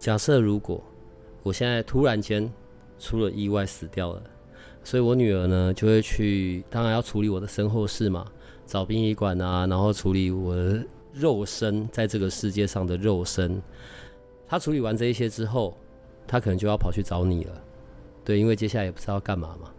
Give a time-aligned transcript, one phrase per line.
[0.00, 0.82] 假设如果
[1.42, 2.50] 我现在突然间
[2.98, 4.22] 出了意外死掉了，
[4.82, 8.26] 所以我女儿呢就会去，当然要处理我的身后事嘛，
[8.64, 10.82] 找殡仪馆啊，然后处理我的
[11.12, 13.60] 肉身在这个世界上的肉身。
[14.48, 15.76] 她处理完这一些之后，
[16.26, 17.62] 她可能就要跑去找你了，
[18.24, 19.70] 对，因为接下来也不知道干嘛嘛。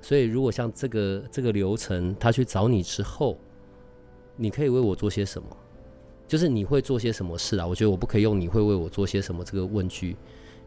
[0.00, 3.38] 所以如果像这个这个流程，她去找你之后，
[4.34, 5.48] 你可以为我做些什么？
[6.30, 7.66] 就是你会做些什么事啊？
[7.66, 10.16] 我觉得我不可以用“你会为我做些什么”这个问句。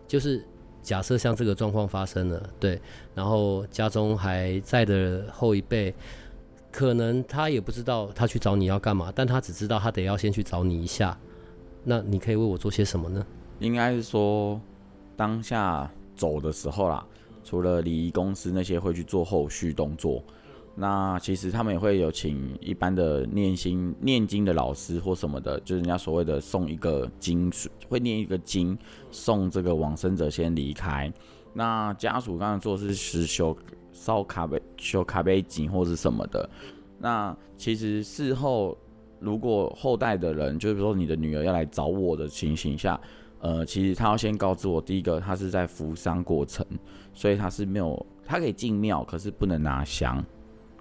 [0.06, 0.46] 就是
[0.82, 2.82] 假设像这个状况发生了，对，
[3.16, 5.96] 然后家中还在的后一辈，
[6.70, 11.18] 可能他也不知道他去找你要干嘛，但他只知道他得要先去找你一下。
[11.86, 13.26] 那你可以为我做些什么呢？
[13.60, 14.60] 应该是说
[15.16, 17.08] 当下走的时候啦，
[17.42, 20.22] 除了礼仪公司那些会去做后续动作。
[20.76, 28.76] 那其实他们也会有请一般的念心念经的老师或什么的，就是人家所谓的送一个经书，会念一个经，
[29.12, 31.14] 送这个往生者先离开。
[31.54, 33.56] 那家属刚刚做的是修
[33.92, 36.50] 烧卡杯、修卡杯经或是什么的。
[36.98, 38.76] 那其实事后
[39.20, 43.00] 如果后代的人，就是说你的女儿要来找我的情形下，
[43.40, 46.66] 呃，其实他要先告知我，第一个他是在服丧过程，
[47.14, 50.26] 所以他是没有，他可以进庙，可是不能拿香。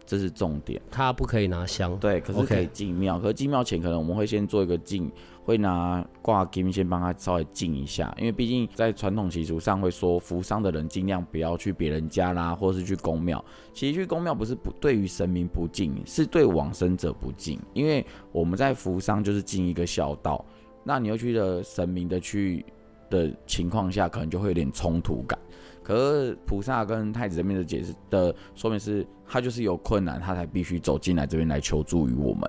[0.04, 3.18] 这是重点，他不可以拿香，对，可是可以进庙。
[3.18, 5.10] 可是进庙前，可能我们会先做一个净，
[5.44, 13.42] 会拿挂金先帮他稍微净一下，因为毕竟在传统习俗上会说，扶丧的人尽量不要去别人家啦，或是去宫庙。
[13.72, 20.44] 其实去宫庙不是不对于神明不敬，是对往生者不敬，因为我们在扶丧就是尽一个孝道，
[20.84, 22.64] 那你又去了神明的去
[23.08, 25.38] 的情况下，可能就会有点冲突感。
[25.82, 32.48] 可是菩萨跟太子这边的解释的说明是，他就是有困难，他才必须走进来这边来求助于我们，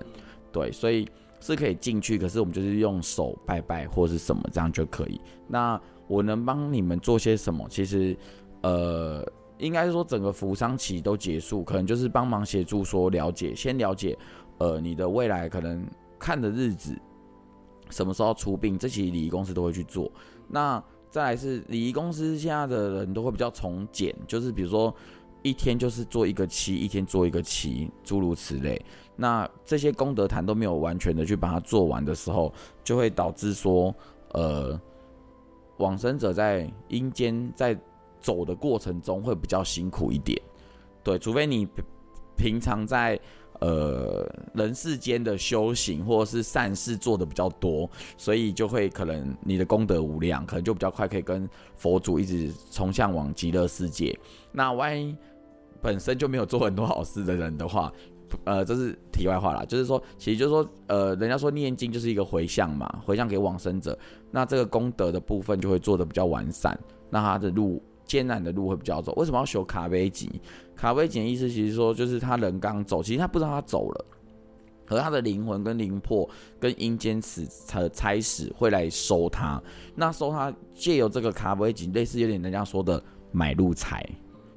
[0.51, 1.07] 对，所以
[1.39, 5.19] 是可以进去，可是我们就是用手拜拜或是什么这样就可以。
[5.47, 7.65] 那我能帮你们做些什么？
[7.69, 8.15] 其实，
[8.61, 9.25] 呃，
[9.57, 14.17] 应该说整个服丧期都结束，可能就是帮忙协助说了解，先了解，
[14.57, 15.85] 呃，你的未来可能
[16.19, 16.95] 看的日子，
[17.89, 20.11] 什么时候出殡，这些礼仪公司都会去做。
[20.47, 20.83] 那
[21.13, 24.91] 再来是礼仪公司，现在的人都会比较从简，就是比如说
[25.43, 28.83] 一天就是做一个期，一天做一个期，诸如此类。
[29.15, 32.51] 那这些功德坛都没有完全的去把它做完的时候，
[32.83, 33.93] 就会导致说，
[34.29, 34.81] 呃，
[35.77, 37.79] 往生者在阴间在
[38.19, 40.41] 走的过程中会比较辛苦一点。
[41.03, 41.67] 对，除非你
[42.35, 43.19] 平常在。
[43.63, 54.19] 呃，人世间的修行或者是善事做的比较多，所以就会可能你的功德无量，可能就比较快可以跟佛祖一直冲向往极乐世界。
[54.51, 55.15] 那万一
[55.81, 57.89] 本身就没有做很多好事的人的话，
[58.43, 63.97] 呃，这是题外话啦，就是说，其实就是说，呃，人家说念经就是一个回向嘛，回向给往生者，
[64.29, 66.77] 那这个功德的部分就会做的比较完善，
[67.09, 67.81] 那他的路。
[68.05, 70.41] 艰难的路会比较走，为什么要修卡杯吉？
[70.75, 74.05] 卡杯吉的意思其实说就是他人刚走，其实他不知道他走了，
[74.85, 79.61] 和他的灵魂跟灵魄跟阴间使差差使会来收他，
[79.95, 84.07] 那收他借由这个卡杯吉，类似有点人家说的买路财，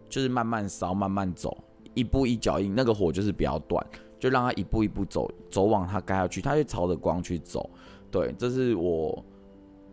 [0.08, 1.56] 就是慢慢烧慢慢走，
[1.94, 3.86] 一步一脚印，那个火就是比较短，
[4.18, 7.70] 就让他一步一步走，走往他该要去，他会朝着光去走。
[8.10, 9.24] 对，这是我。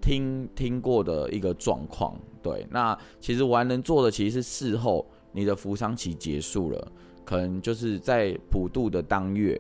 [0.05, 2.13] 听听过的一个状况，
[2.43, 6.91] 对，那其实我还能做的其实是事后你的扶丧期结束了，
[7.25, 9.59] 可能就是在普渡的当月，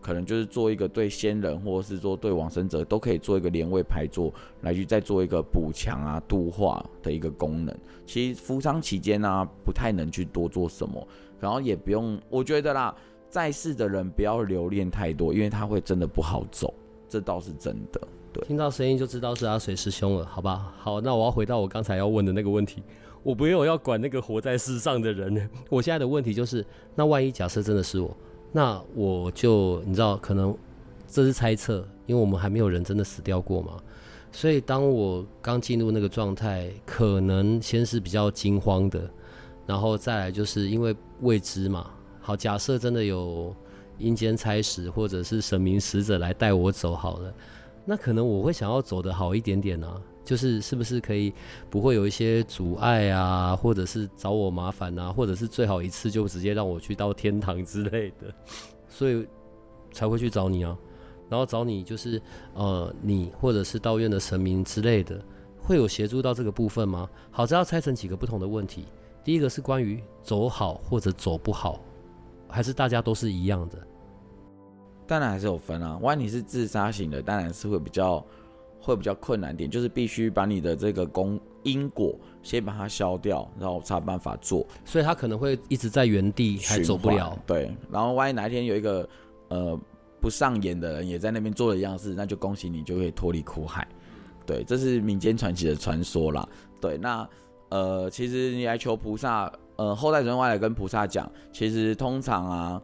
[0.00, 4.32] 可能就是做一个对先人或者是说对往生者都可以做一个连位排座，
[4.62, 7.76] 来去再做一个补强啊度化的一个功能。
[8.06, 11.06] 其实扶丧期间呢、不太能去多做什么，
[11.40, 12.94] 然后也不用，我觉得啦，
[13.28, 16.72] 在世的人不要留恋太多，因为他会真的不好走，
[17.08, 18.00] 这倒是真的。
[18.40, 20.72] 听到声音就知道是阿水师兄了，好吧？
[20.78, 22.82] 好，那我要回到我刚才要问的那个问题，
[23.22, 25.48] 我不用要管那个活在世上的人。
[25.68, 26.64] 我现在的问题就是，
[26.94, 28.16] 那万一假设真的是我，
[28.50, 30.56] 那我就你知道，可能
[31.06, 33.76] 这是猜测，因为我们还没有人真的死掉过嘛。
[34.32, 39.10] 所以当我刚进入那个状态，可能先是比较惊慌的，
[39.66, 41.90] 然后再来就是因为未知嘛。
[42.20, 43.54] 好，假设真的有
[43.98, 47.34] 阴间差使或者是神明使者来带我走好了。
[47.84, 51.32] 那可能我会想要走得好一点点啊，就是是不是可以
[51.68, 58.32] 不会有一些阻碍啊，或者是找我麻烦啊，或者是最好一次就直接让我去到天堂之类的，
[58.88, 59.26] 所以
[59.90, 60.76] 才会去找你啊。
[61.28, 62.20] 然后找你就是
[62.54, 65.18] 呃，你或者是道院的神明之类的，
[65.62, 67.08] 会有协助到这个部分吗？
[67.30, 68.84] 好，这要拆成几个不同的问题。
[69.24, 71.80] 第一个是关于走好或者走不好，
[72.48, 73.78] 还是大家都是一样的？
[75.06, 75.98] 当然还是有分啊。
[76.00, 78.24] 万一你是自杀型的，当然是会比较
[78.80, 84.66] 会比较困难点，就是必须把你的这个功因果先把它消掉，然后才有办法做。
[84.84, 87.38] 所以他可能会一直在原地还走不了。
[87.46, 89.08] 对，然后万一哪一天有一个
[89.48, 89.78] 呃。
[90.20, 93.84] 不上演的人也在那边做了一样事，那就恭喜你，就可以脱离苦海。
[94.46, 96.48] 对，这是民间传奇的传说啦。
[96.80, 97.28] 对，那
[97.70, 102.82] 呃，其实你来求菩萨，呃，后代人外来跟菩萨讲，其实通常啊，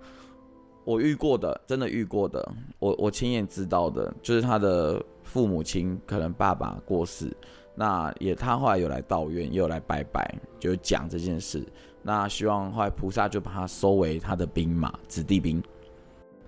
[0.88, 7.31] 我遇过的，真的遇过的，我我亲眼知道的，就是他的父母亲可能爸爸过世，
[7.75, 11.62] 那也他后来有来道院，也有来拜拜，就讲这件事。
[12.02, 15.62] 那希望后来菩萨就把他收为他的兵马，子弟兵。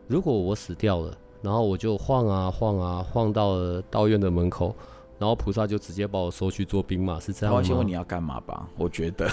[0.06, 4.74] 如果我死掉了，然后我就晃啊晃啊晃到了道院的门口，
[5.18, 7.60] 然后菩萨就直接把我收去做兵马，是这样吗？
[7.60, 8.66] 他会先问你要干嘛吧？
[8.78, 9.30] 我觉得，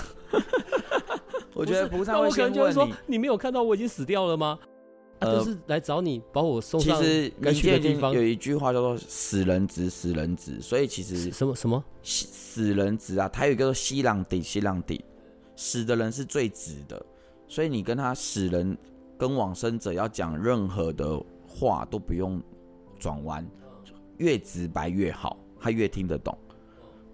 [1.55, 4.59] 我觉得菩萨会先问你，你没有看到我已经死掉了吗？
[5.19, 7.01] 呃，就是来找你把我送上
[7.41, 8.13] 该去的地方。
[8.13, 13.27] 有一句话叫做“死人子，死人子”，所以其实什么什么死人子啊？
[13.29, 15.03] 他有一个叫做西浪底，西浪底，
[15.55, 17.05] 死的人是最直的，
[17.47, 18.77] 所以你跟他死人。
[19.19, 22.39] 跟往生者要讲任何的话都不用
[22.99, 23.43] 转弯，
[24.17, 26.37] 越直白越好，他越听得懂。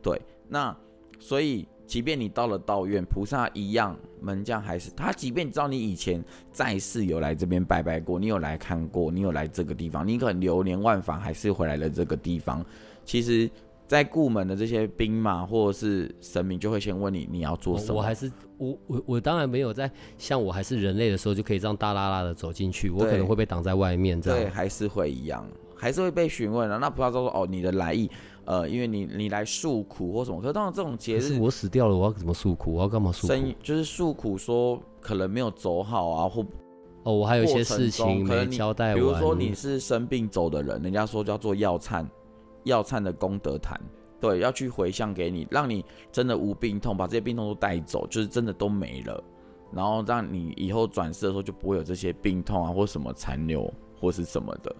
[0.01, 0.77] 对，那
[1.17, 5.11] 所以即便你到了道院，菩萨一样，门将还是他。
[5.11, 12.65] 即便知道你以前在世有来这边拜拜过，你有来看过，你有来这个地方，你可能流连忘返，还是回来了这个地方。
[13.05, 13.49] 其实。
[13.85, 17.97] 在顾门的这些兵马或者是神明，就会先问你你要做什么。
[17.97, 24.39] 我还是我我我当然没有在像我还是人类的时候就可以这样大拉拉的走进去，我可能会被挡在外面这样。
[24.39, 25.45] 对，还是会一样，
[25.75, 26.79] 还是会被询问的。
[26.79, 28.09] 那菩萨说哦，你的来意，
[28.45, 30.41] 呃，因为你你来诉苦或什么。
[30.41, 32.73] 可是当然这种节日，我死掉了，我要怎么诉苦？
[32.73, 33.33] 我要干嘛诉苦？
[33.61, 36.45] 就是诉苦说可能没有走好啊，或
[37.03, 38.95] 哦，我还有一些事情没交代完。
[38.95, 42.05] 比如说你是生病走的人，人家说叫做药忏。
[42.65, 43.77] 药忏的功德坛，
[44.21, 49.21] 对，要去回向给你，让你真的无病痛，把这些病痛都带走，就是真的都没了，
[49.69, 53.69] 然后让你以后转世的时候就不会有这些病痛啊，或什么残留
[53.99, 54.73] 或是什么的，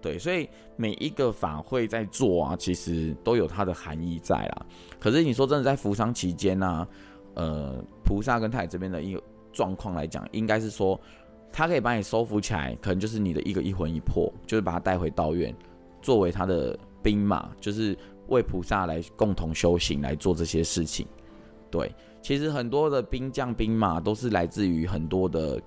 [0.00, 4.66] 对，所以每一个法会在做啊，其实都有它的含义在啦。
[4.98, 6.86] 可是你说真的在扶丧期间呢、
[7.34, 11.00] 呃，菩萨跟太乙这边的一个状况来讲，应该是说
[11.52, 15.54] 他可以把你收服起来，可能就是你的一个一魂一魄，就是把他带回道院，
[16.00, 16.78] 作为他的。
[17.02, 17.96] 兵马就是
[18.28, 21.06] 为菩萨来共同修行来做这些事情，
[21.70, 25.58] 对，其实很多的兵将兵马都是来自于很多的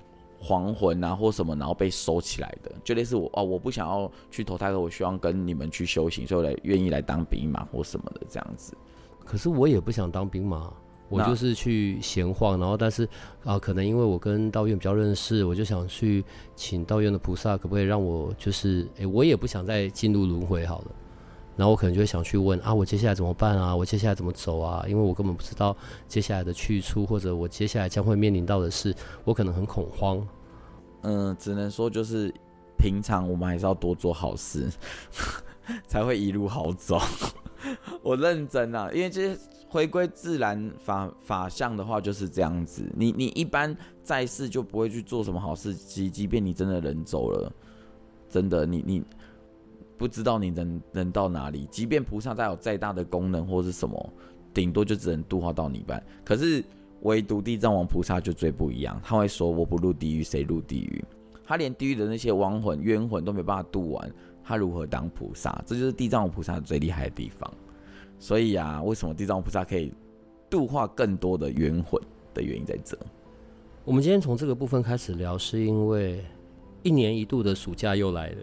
[0.49, 8.75] 亡魂啊或什么，然后被收起来的，就类似我哦，我不想要去投胎了，我希望跟你们去修行，所以我来愿意来当兵马或什么的这样子。
[9.23, 10.71] 可是我也不想当兵马，
[11.09, 13.07] 我就是去闲晃，然后但是
[13.43, 16.23] 啊，可能因为我跟道院比较认识，我就想去
[16.55, 20.91] 请道院的菩萨，可不可以让我就是，哎，我也不想再进入轮回好了。
[21.55, 23.75] 然后我可能就会想去问啊，我接下来怎么办啊？
[23.75, 24.83] 我接下来怎么走啊？
[24.87, 25.75] 因为我根本不知道
[26.07, 30.27] 接下来的去处，或者我接下来将会面临到的事，我可能很恐慌。
[31.01, 32.33] 嗯，只能说就是
[32.77, 34.67] 平常我们还是要多做好事，
[35.85, 36.99] 才会一路好走。
[38.01, 39.39] 我认真啊，因为这些
[39.69, 42.83] 回归自然法法相的话就是这样子。
[42.95, 47.51] 你你一般在世就不会去做什么好事，即即便你真的人走了，
[48.27, 49.03] 真的你你。
[49.97, 54.13] 不知道你能能到哪里，即便菩萨再有再大的功能或是什么，
[54.53, 56.03] 顶多就只能度化到你半。
[56.25, 56.63] 可是
[57.01, 61.03] 唯独地藏王菩萨就最不一样，他会说：“我不入地狱，谁入地狱？”
[61.45, 64.11] 他连地狱的那些亡魂、冤魂都没办法度完，
[64.43, 65.61] 他如何当菩萨？
[65.65, 67.53] 这就是地藏王菩萨最厉害的地方。
[68.17, 69.93] 所以啊，为什么地藏王菩萨可以
[70.49, 72.01] 度化更多的冤魂
[72.33, 72.97] 的原因在这。
[73.85, 76.23] 我们今天从这个部分开始聊，是因为
[76.81, 78.37] 一年一度的暑假又来了，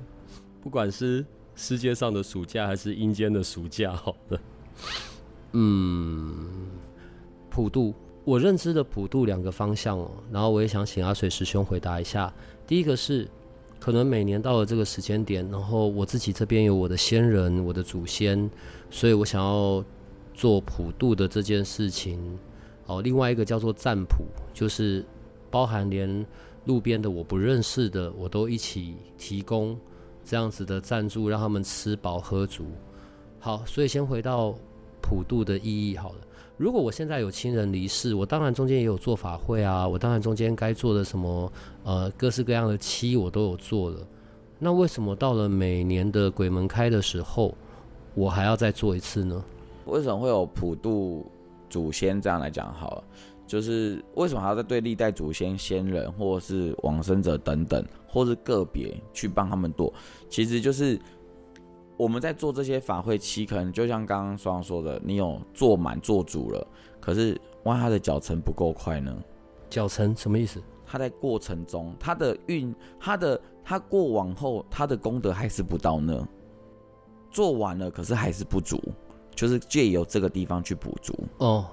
[0.61, 1.25] 不管是。
[1.54, 3.92] 世界上的暑假还是阴间的暑假？
[3.92, 4.40] 好的，
[5.52, 6.69] 嗯，
[7.50, 12.33] 普渡，我认知的普渡两个方向哦，然后我也想请阿水师兄回答一下。
[12.66, 13.28] 第一个是，
[13.78, 18.49] 可能每年到了这个时间点，然后我自己这边有我的先人、我的祖先，
[18.88, 19.85] 所以我想要
[20.33, 22.38] 做普渡的这件事情。
[22.87, 25.04] 哦，另外一个叫做占卜，就是
[25.50, 26.26] 包含连
[26.64, 29.78] 路边的我不认识的，我都一起提供。
[30.30, 32.64] 这样子的赞助，让他们吃饱喝足。
[33.40, 34.54] 好，所以先回到
[35.02, 36.18] 普渡的意义好了。
[36.56, 43.99] 如果我现在有亲人离世，我当然中间也有做法会啊，我当然中间该做的什么呃各式各样的七我都有做了。
[44.56, 47.52] 那为什么到了每年的鬼门开的时候，
[48.14, 49.42] 我还要再做一次呢？
[49.87, 51.26] 为什么会有普渡
[51.68, 53.04] 祖先这样来讲好了？
[53.50, 59.92] 就是为什么还要再对历代祖先、先人，或者是往生者等等，或是个别去帮他们做？
[60.28, 60.97] 其实就是
[61.97, 66.64] 我们在做这些法会期，可能就像刚刚双说的，你有做满做足了，
[67.00, 69.12] 可是万一他的脚程不够快呢？
[69.69, 70.62] 脚程什么意思？
[70.87, 76.25] 他在过程中，他的运，他的他过往后，他的功德还是不到呢。
[77.33, 78.80] 做完了，可是还是不足，
[79.35, 81.12] 就是借由这个地方去补足。
[81.38, 81.66] 哦，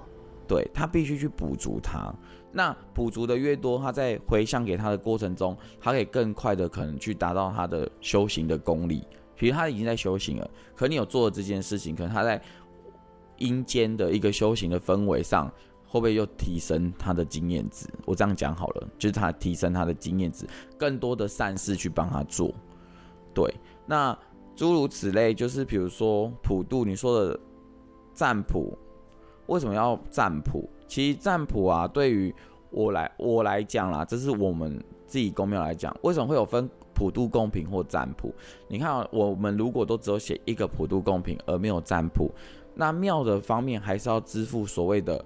[0.48, 2.14] 对，他必须去补足它。
[2.52, 9.04] 那补足的越多，他在回向给他的过程中，他可以更快的可能去达到他的修行的功力。
[9.36, 12.42] 比如他已经在修行了，可你有做了这件事情，可能他在
[13.38, 15.52] 阴间的一个修行的氛围上。
[15.90, 17.88] 会不会又提升他的经验值？
[18.06, 20.46] 我这样讲好了，就是他提升他的经验值，
[20.78, 22.54] 更多的善事去帮他做。
[23.34, 23.50] 对，
[23.86, 24.14] 那
[24.54, 27.40] 诸如此类，就是比如说普渡，你说的
[28.14, 28.78] 占卜，
[29.48, 30.70] 为什么要占卜？
[30.88, 32.34] 其实占卜啊，对于
[32.70, 38.34] 我来我来讲啦，这是我们自己公庙来讲，为什么会有分普渡贡品或占卜？
[38.68, 42.32] 你看，我们如果都只有写一个普渡贡品，而没有占卜，
[42.76, 45.24] 那庙的方面还是要支付所谓的。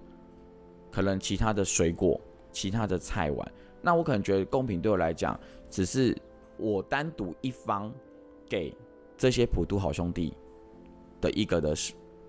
[0.94, 2.20] 可能其他的水果、
[2.52, 3.52] 其他的菜碗，
[3.82, 6.14] 那我可能觉得贡品对我来讲，只是
[6.58, 7.90] 我单独一方
[8.50, 8.76] 给
[9.18, 10.34] 这些普渡好兄弟
[11.22, 11.74] 的一个的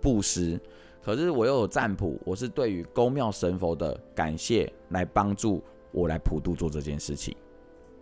[0.01, 0.61] 布施，
[1.03, 7.37] 可是我又有占卜，我是对于宫庙神佛的感谢来帮助我来普渡做这件事情。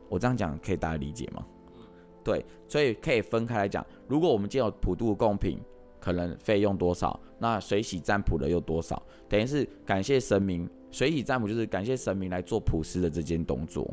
[0.08, 1.46] 我这样讲可以大家理解吗？
[2.22, 3.84] 对，所以可以分开来讲。
[4.06, 5.58] 如果我们既有普渡贡品，
[5.98, 7.18] 可能费用多少？
[7.38, 9.02] 那水洗占卜的又多少？
[9.28, 13.90] 等于是感谢神明，水洗占卜就是感谢神明来做普施的这件动作。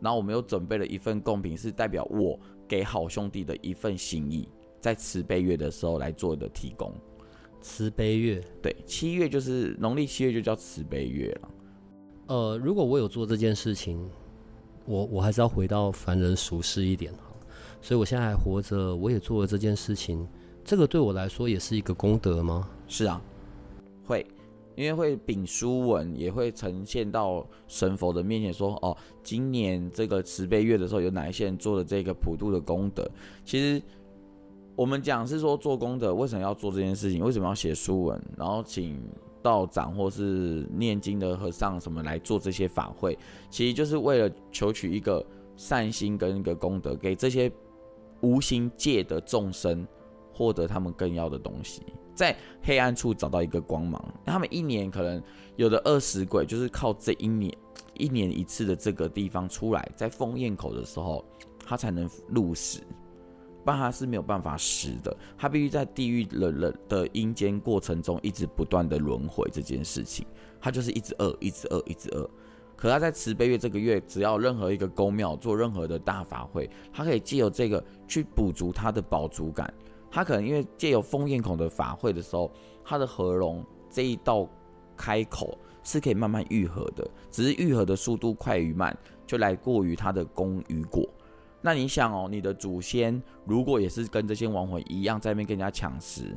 [0.00, 4.48] 然后我们又准备了一份贡品，是代表我给好兄弟的一份心意，
[4.80, 6.92] 在慈悲月的时候来做的提供。
[7.62, 11.48] 慈悲月，对，七月就是农历七月就叫慈悲月了。
[12.26, 14.04] 呃，如果我有做这件事情，
[14.84, 17.20] 我我还是要回到凡人俗世一点哈。
[17.80, 20.26] 所以我现在还活着，我也做了这件事情。
[20.64, 22.68] 这个对我来说也是一个功德吗？
[22.86, 23.20] 是啊，
[24.04, 24.24] 会，
[24.76, 33.10] 因为会秉书文，也会呈现到神佛的面前说，说哦，今年这个慈悲月的时候，有哪一些人做了这个普渡的功德？
[33.44, 33.82] 其实
[34.74, 37.22] 我们讲是说做功德，为什么要做这件事情？
[37.24, 38.22] 为什么要写书文？
[38.36, 39.00] 然后请
[39.42, 43.18] 道长或是念经的和尚什么来做这些法会？
[43.50, 45.24] 其实就是为了求取一个
[45.56, 47.50] 善心跟一个功德，给这些
[48.20, 49.86] 无形界的众生。
[50.34, 51.82] 获得他们更要的东西，
[52.14, 54.02] 在黑暗处找到一个光芒。
[54.24, 55.22] 他们一年可能
[55.56, 57.54] 有的饿死鬼，就是靠这一年
[57.98, 61.22] 一年一次的这个地方出来，在封堰口的时候，
[61.66, 62.80] 他才能入死，
[63.64, 65.16] 但他是没有办法死的。
[65.36, 70.26] 他必须在地狱了了的阴间过程中，一直不断的轮回这件事情，
[70.60, 72.28] 他就是一直饿，一直饿，一直饿。
[72.76, 79.72] 可他在慈悲月这个月，只要任何一个宫庙做任何的大法会，他可以借由这个去补足他的饱足感。
[80.10, 82.52] 他可能因为借由封印孔的法会的时候，
[82.84, 84.48] 他的喉咙这一道
[84.96, 91.08] 开口是可以慢慢愈合的，只是愈合的速度快与慢，就来过于他的功与果。
[91.62, 96.36] 那你想哦，你的祖先如果也是跟这些亡魂一样在那边跟人家抢食，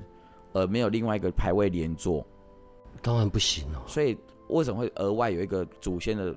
[0.53, 2.25] 而没有另外一个牌位连坐，
[3.01, 3.81] 当然不行哦。
[3.87, 4.17] 所以
[4.49, 6.33] 为什么会额外有一个祖先的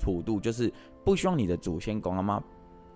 [0.00, 0.72] 普渡，就是
[1.04, 2.42] 不希望你的祖先公阿妈。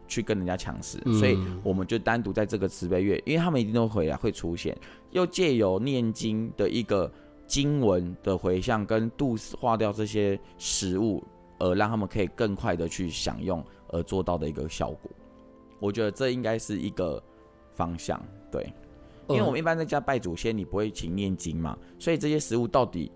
[0.06, 4.76] 去跟人家抢食，所以我们就单独在这个慈悲月，因为他们一定都回来会出现，
[5.12, 7.10] 又借由念经的一个
[7.46, 11.24] 经文的回向跟度化掉这些食物，
[11.58, 15.10] 而让他们可以更快的去享用而做到的一个效果。
[15.78, 17.22] 我觉得这应该是一个
[17.74, 18.72] 方向，对，
[19.28, 23.10] 因为我们一般在家拜祖先，你不会请念经嘛，所以这些食物到底。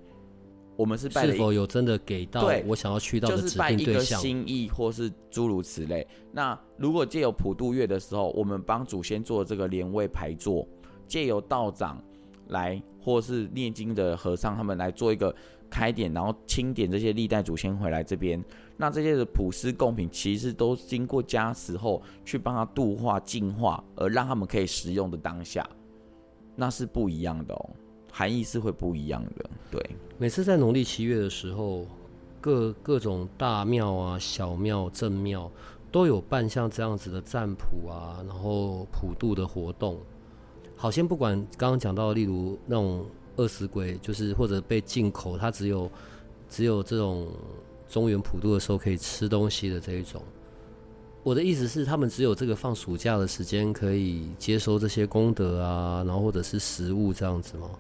[0.77, 3.51] 我们是拜是否有真的给到我想要去到的指定对象？
[3.51, 6.07] 就是拜一个心意，或是诸如此类。
[6.31, 10.65] 那如果借由普渡月的时候，我们帮祖先做这个莲位排座，
[11.09, 12.01] 借由道长
[12.47, 15.35] 来，或是念经的和尚他们来做一个
[15.69, 18.41] 开点，然后清点这些历代祖先回来这边。
[18.81, 25.69] 那这些的普施贡品，其实都经过加持后，去帮他度化净化，而让他们可以食用的当下，
[26.55, 27.71] 那是不一样的哦。
[28.11, 29.91] 含义是会不一样的，对。
[30.17, 31.85] 每次在农历七月的时候，
[32.41, 35.51] 各各种大庙啊、小庙、正庙
[35.93, 39.99] 都有办像这样子的占卜啊，然后普渡的活动。
[40.77, 43.05] 好，先不管刚刚讲到，例如那种
[43.37, 45.91] 饿死鬼，就是或者被进口，它只有
[46.49, 47.29] 只有这种
[47.89, 50.23] 中原普渡的时候可以吃东西的这一种。
[51.25, 57.71] 我的意思是，他们只有这个放暑假的时间可以接收这些功德啊，然后或者是食物这样子吗？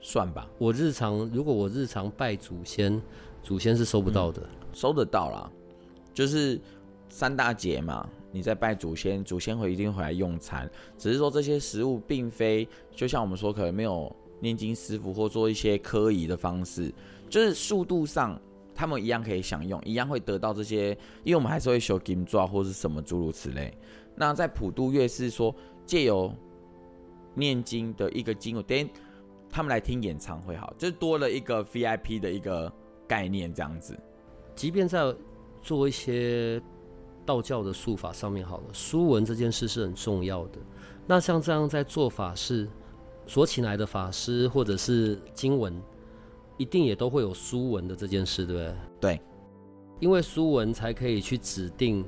[0.00, 0.48] 算吧。
[0.58, 3.00] 我日常如果我日常拜祖先，
[3.42, 5.50] 祖先是收不到的，嗯、收得到啦，
[6.12, 6.60] 就是
[7.08, 8.08] 三大节嘛。
[8.34, 16.92] 你在拜祖先，祖先会一定回来用餐，只是说这些食物并非就像我们说，可能没有念经师傅或做一些科仪的方式，
[17.28, 18.40] 就是速度上
[18.82, 20.90] 他们一样可以享用，一样会得到这些，
[21.22, 23.72] 因为我们还是会修金爪或是什么诸如此类。
[24.16, 25.54] 那在普渡月是说
[25.86, 26.34] 借由
[27.32, 28.90] 念经的一个经文，等
[29.48, 32.72] 他们来听演唱会，好，就多了一个 VIP 的一个
[33.06, 33.96] 概念这样子。
[34.56, 35.14] 即便在
[35.62, 36.60] 做一些。
[37.24, 40.58] 道教的术法上面好了，书文这件事是很重要的。
[41.06, 42.68] 那像这样在做法事，
[43.28, 45.72] 所请来的法师或者是经文，
[46.62, 48.74] 一定也都会有书文的这件事，对不对？
[49.00, 49.20] 对，
[49.98, 52.04] 因为书文才可以去指定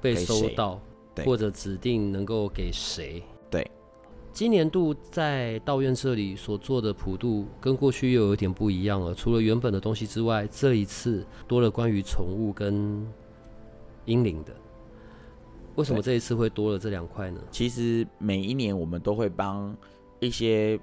[0.00, 0.80] 被收到，
[1.24, 3.20] 或者指定能够给谁。
[3.50, 3.68] 对，
[4.32, 9.12] 今年度在道院这里所做的普渡，跟过去又有点不一样了。
[9.12, 13.04] 除了原本的东西之外，这一次多了关于宠物跟。
[14.04, 14.56] 英灵的，
[15.74, 17.38] 为什么这一次会多了这两块呢？
[17.50, 19.76] 其实每一年我们都会帮
[20.18, 20.80] 一些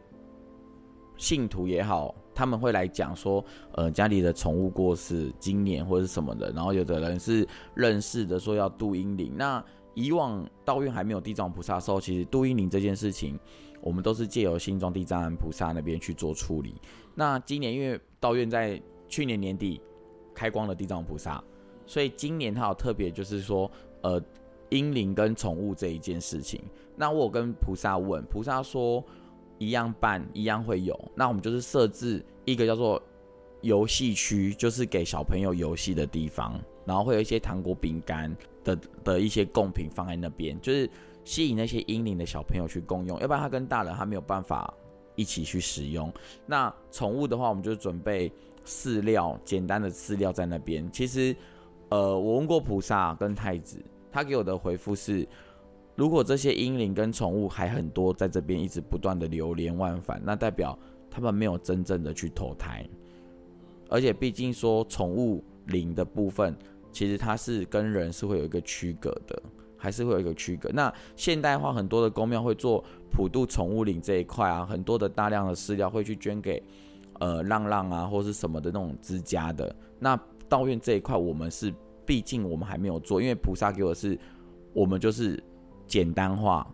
[1.17, 9.33] 信徒也好，他们会来讲说，呃，家里的宠物过世，今年或者是什么的，然后有的人是认识的，说要度阴灵。
[9.35, 9.63] 那
[9.93, 13.39] 以往道院还没有地藏菩萨的时候，其实度阴灵这件事情，
[13.81, 16.75] 我们都是借由新庄地藏菩萨那边去做处理。
[17.15, 19.81] 那今年因为道院在去年年底
[20.33, 21.41] 开光了地藏菩萨。
[21.87, 23.69] 所以今年它有特别，就是说，
[24.01, 24.19] 呃，
[24.69, 26.59] 阴灵跟宠物这一件事情。
[26.95, 29.05] 那我跟菩萨问，菩萨说
[29.57, 30.99] 一样办，一样会有。
[31.15, 33.01] 那我们就是设置一个叫做
[33.61, 40.89] 游戏区，就是给小朋友游戏的地方，然后会有一些糖果、饼干的的一些贡品放在那边，就是
[41.23, 43.19] 吸引那些婴灵的小朋友去共用。
[43.19, 44.73] 要不然他跟大人他没有办法
[45.15, 46.11] 一起去使用。
[46.45, 48.31] 那宠物的话，我们就准备
[48.65, 50.89] 饲料，简单的饲料在那边。
[50.91, 51.35] 其实。
[51.89, 53.77] 呃，我问过菩萨跟太子，
[54.11, 55.25] 他给我的回复是：
[55.95, 60.77] 如果这些婴灵跟宠物还很多，在这边一直不断的流连忘返，那代表
[61.09, 62.87] 他们没有真正的去投胎。
[63.89, 66.55] 而且毕竟说宠物灵的部分，
[66.91, 69.41] 其实它是跟人是会有一个区隔的，
[69.77, 70.69] 还是会有一个区隔。
[70.69, 76.61] 那现代化很多的宫庙会做普渡宠物灵这一块啊，很多的大量的饲料会去捐给
[77.19, 80.19] 呃浪浪啊，或是什么的那种之家的那。
[80.47, 81.73] 道院这一块，我们是
[82.05, 84.17] 毕竟我们还没有做，因为菩萨给我的是，
[84.73, 85.43] 我们就是
[85.87, 86.67] 简单化，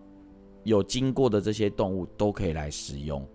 [0.63, 3.25] 有经过的这些动物都可以来使用。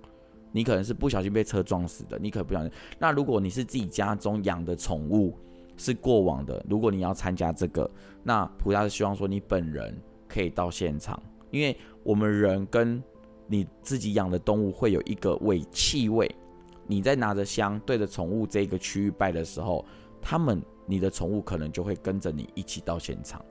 [0.53, 2.71] 你可能是不小心被车撞死的，你可不小心。
[2.99, 5.39] 那如果你是自己家中养的宠物，
[5.77, 7.91] 是过往的，如果你要参加这个，
[8.23, 13.03] 那菩萨是希望说你本人可以到现场，因为我们人跟
[13.47, 16.35] 你自己养的动物会有一个味气味，
[16.87, 19.85] 你在拿着香对着宠物这个区域拜的时候。
[20.29, 23.45] 他们，你的宠物可能就会跟着你一起到现场。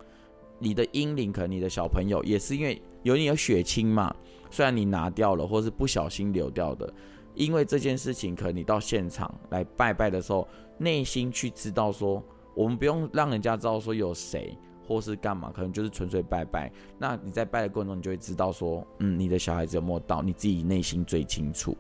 [0.60, 4.14] 你的婴灵，可能你的小朋友也是因为有你有血亲嘛，
[4.50, 6.92] 虽然你拿掉了，或是不小心流掉的，
[7.34, 12.24] 因为这件事情，可能你到现场来拜拜的时候，内心去知道说，
[12.56, 16.72] 我们不用让人家知道说有谁或是干嘛，可能就是纯粹拜拜。
[16.98, 21.76] 那你在拜的过程中，你就会知道说，嗯，你的小孩子有没有到，你自己内心最清楚。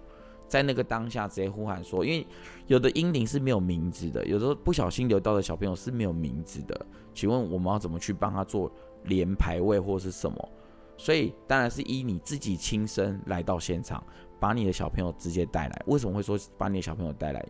[0.48, 2.26] 在那个当下，直接呼喊说：“因为
[2.68, 6.86] 有的婴灵是没有名字的，有时候不小心流到的小朋友是没有名字的。
[7.16, 8.72] 请问我们要怎么去帮他做
[9.06, 10.50] 连排位或是什么？
[10.98, 14.04] 所以当然是依你自己亲身来到现场，
[14.40, 15.84] 把你的小朋友直接带来。
[15.88, 17.46] 为什么会说把你的小朋友带来？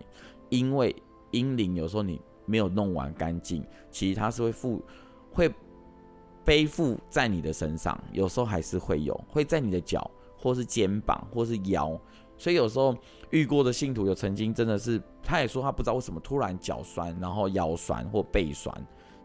[0.49, 0.95] 因为
[1.31, 4.83] 阴灵有时候你没有弄完干净，其实他是会负
[5.31, 5.53] 会
[6.43, 11.99] 背负在你的身上，有时候还是会有会在你的脚或是肩膀或是腰。”
[12.37, 12.93] 所以有时候
[13.29, 18.75] 遇过的信徒有曾经真的是，他也说他不知道为什么突然脚酸，然后腰酸或背酸，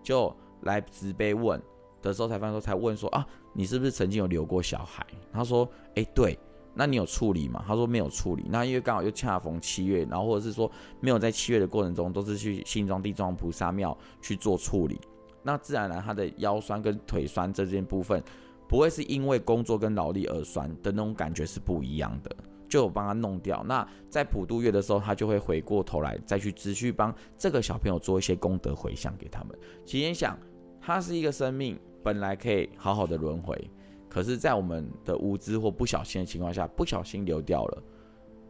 [0.03, 1.61] 就来直杯问
[2.03, 5.07] 的时候才发现说才问说啊，你是不是曾经有留过小孩？
[5.33, 6.39] 他说，哎，对，
[6.75, 7.65] 那你有处理吗？
[7.67, 8.45] 他说没有处理。
[8.49, 15.01] 那因为刚好又恰逢七月，然后或者是说没有在七月的过程中，都是去新庄地藏菩萨庙去做处理。
[15.43, 18.23] 那自然而然他的腰酸跟腿酸这件部分，
[18.69, 22.37] 不会是因为工作跟劳力而酸的那种感觉是不一样的。
[22.71, 23.63] 就帮他弄掉。
[23.67, 29.59] 那在普渡月的时候，他就会回过头来再去持续帮这个小朋友做一些功德回向给他们。
[29.85, 30.39] 其实想，
[30.81, 33.71] 他是一个生命，本来可以好好的轮回，
[34.09, 37.83] 可是，在我们的无知或不小心的情况下，不小心流掉了，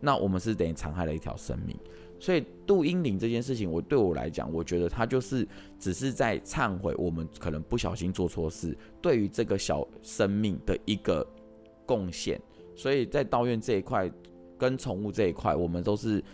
[0.00, 1.76] 那我们是等于残害了一条生命。
[2.18, 11.26] 所以渡阴灵这件事情，我对我来讲，我觉得他就是只是在忏悔我们可能不小心做错事，对于这个小生命的一个
[11.86, 12.38] 贡献。
[12.80, 14.10] 所以在道院这一块，
[14.56, 16.24] 跟宠物这一块，我们都是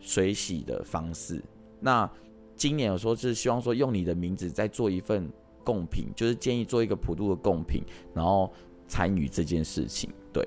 [0.00, 1.40] 水洗的方式。
[1.78, 2.10] 那
[2.56, 5.30] 今年有说是希望说用你的名字再做一份
[5.62, 8.52] 贡品，就是建议做一个普渡的贡品，然后
[8.88, 10.10] 参与这件事情。
[10.32, 10.44] 对，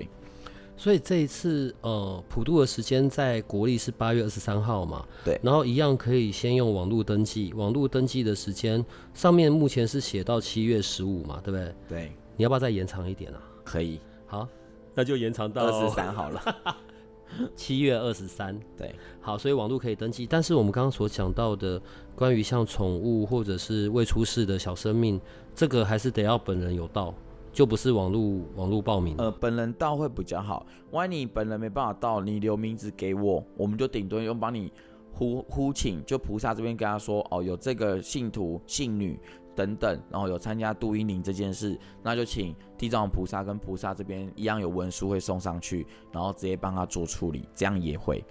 [0.76, 5.06] 所以这一次呃普渡的时间在国历是八月二十三号嘛？
[5.24, 8.84] 对，然后一样可以先用网络登记，网络登记的时间
[9.14, 11.74] 上面目前是写到七月十五嘛，对不对？
[11.88, 13.42] 对，你要不要再延长一点啊？
[13.64, 14.46] 可以，好，
[14.94, 16.40] 那就延长到二十三好了。
[17.56, 21.80] 七月二十三，对，好，所以网络可以登记，但是我们刚刚所讲到的
[22.14, 25.20] 关于像宠物或者是未出世的小生命，
[25.52, 27.12] 这个还是得要本人有到，
[27.52, 29.16] 就不是网络网络报名。
[29.18, 34.72] 呃，本人到会比较好，万一你本人没办法到，你留名字给我，我们就顶多用帮你
[35.12, 39.18] 呼呼请，就菩萨这边跟他说，哦，有这个信徒信女。
[39.54, 48.24] 等等，然后有参加渡阴灵这件事，那就请地藏王菩萨跟菩萨这边一样有文书会送上去，然后直接帮他做处理，这样也会。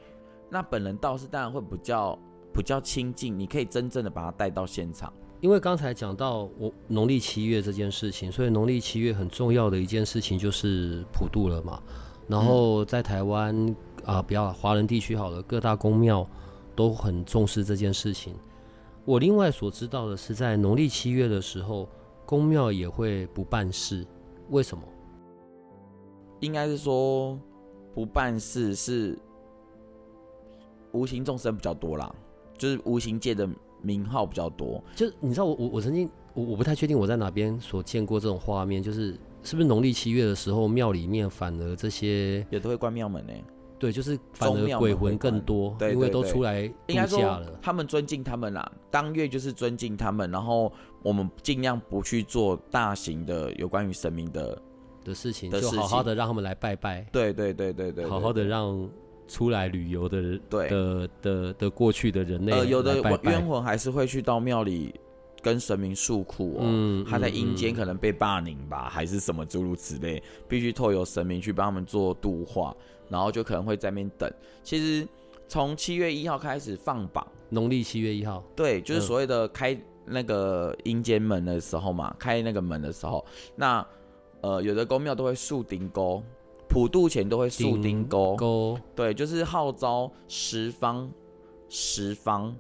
[0.50, 2.18] 那本人倒是当然会比较
[2.54, 5.12] 比较亲近，你可以真正的把他带到现场。
[5.42, 11.82] 因为刚才讲到我农历七月这件事情，所以农历七月很重要的一件事情就是普渡了嘛。
[12.28, 16.26] 然后在台湾啊、不要华人地区好了，各大宫庙
[16.76, 18.36] 都很重视这件事情。
[19.06, 21.90] 我另外所知道的是，在农历七月的时候，
[22.26, 24.06] 宫庙也会不办事。
[24.50, 24.84] 为什么？
[26.40, 27.40] 应该是说
[27.94, 29.18] 不办事是
[30.92, 32.14] 无形众生比较多啦，
[32.58, 33.48] 就是无形界的
[33.82, 34.84] 名号比较多。
[34.96, 43.34] 就你知道我，我我我曾经我我不太确定我在哪边所见过这种画面，就是是不是农历七月的时候，庙里面反而这些也都会关庙门呢？
[43.84, 47.60] 对，就是反而鬼魂更多，对，因为都出来度假了。
[47.62, 54.58] 他们尊敬他们啦，当月就是尊敬他们，然后我们尽量不去做大型的有关于神明的
[55.04, 57.06] 的事情，就好好的让他们来拜拜。
[57.12, 58.90] 对对对对对，好好的让
[59.28, 64.96] 出来旅游的人，对的的的过去的人类，呃，有的冤魂还是会去到庙里。
[65.42, 72.74] 跟神明诉苦哦，嗯、他在阴间可能被霸凌吧，嗯、还是什么诸如此类，必须透由神明去帮他们做度化，
[73.14, 74.28] 然后就可能会在那边等。
[74.64, 75.08] 其实
[75.48, 83.24] 从七月一号开始放榜，农历七月一号，对，就是所谓的开那个阴间门的时候嘛，开那个门的时候，
[83.56, 83.86] 那
[84.42, 86.24] 呃有的宫庙都会竖钉钩，
[86.68, 91.08] 普渡前都会竖钉钩，钩对，就是号召十方
[91.70, 92.54] 十方。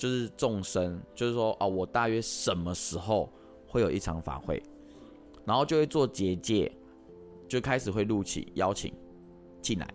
[0.00, 3.28] 就是众生，就是说哦，我大约什么时候
[3.68, 4.62] 会有一场法会，
[5.44, 6.72] 然后就会做结界，
[7.46, 8.94] 就开始会录起邀请
[9.60, 9.88] 进来。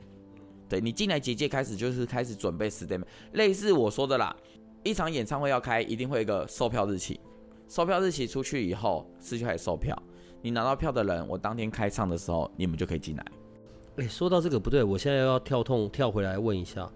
[0.67, 4.35] 对，你进来结界开始就是开始准备 statement，类似我说的啦。
[4.83, 7.19] 一场演唱会要开，一定会有一个售票日期，
[7.67, 9.95] 售票日期出去以后，是就开始售票。
[10.41, 13.25] 你拿到票的人，我当天开唱的时候，你们就可以进来。
[13.97, 16.87] 诶，说到这个不对，我现在要跳痛跳回来问一下。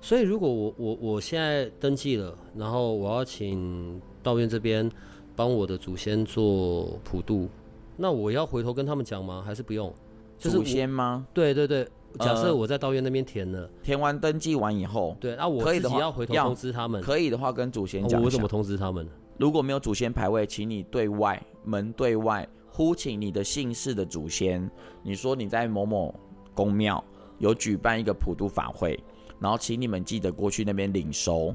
[0.00, 4.90] 所以，如果我我我现在登记了，然后我要请道院这边
[5.34, 7.48] 帮我的祖先做普渡，
[7.96, 9.42] 那我要回头跟他们讲吗？
[9.44, 9.92] 还是不用？
[10.38, 11.26] 就是祖先吗？
[11.32, 17.00] 对对对，假设我在道院那边填了，填完登记完以后，对，那我自己要回头通知他们。
[17.02, 18.22] 可以的话，跟祖先讲。
[18.22, 19.06] 我怎么通知他们？
[19.38, 24.70] 如果没有祖先牌位，请你对外门对外呼请你的姓氏的祖先。
[25.02, 26.14] 你说你在某某
[26.54, 27.02] 宫庙
[27.38, 28.98] 有举办一个普渡法会。
[29.38, 31.54] 然后请你们记得过去那边领收，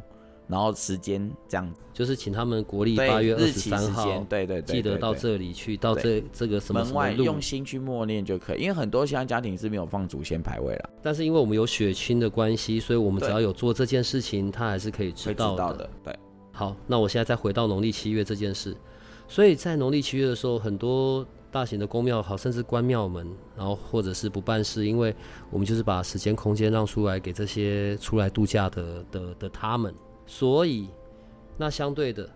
[0.52, 8.62] 然后时间这样，就是请他们国历八月二十三号，对对对，记得到这里去，到这这个什么门外用心去默念就可以。
[8.62, 15.90] 因为很多其他家庭是没有放祖先牌位了，但是因为我们有血亲的关系，所以我们只要有做这件事情，他还是可以知道的。
[16.04, 16.14] 对，
[16.52, 18.76] 好，那我现在再回到农历七月这件事，
[19.30, 21.26] 所以在农历七月的时候，很多。
[21.54, 25.14] 大型的宫庙好，甚至关庙门，然后或者是不办事，因为
[25.50, 29.94] 我们就是把时间空间让出来给这些出来度假的的的他们，
[30.32, 30.88] 所以
[31.58, 32.28] 那相对的，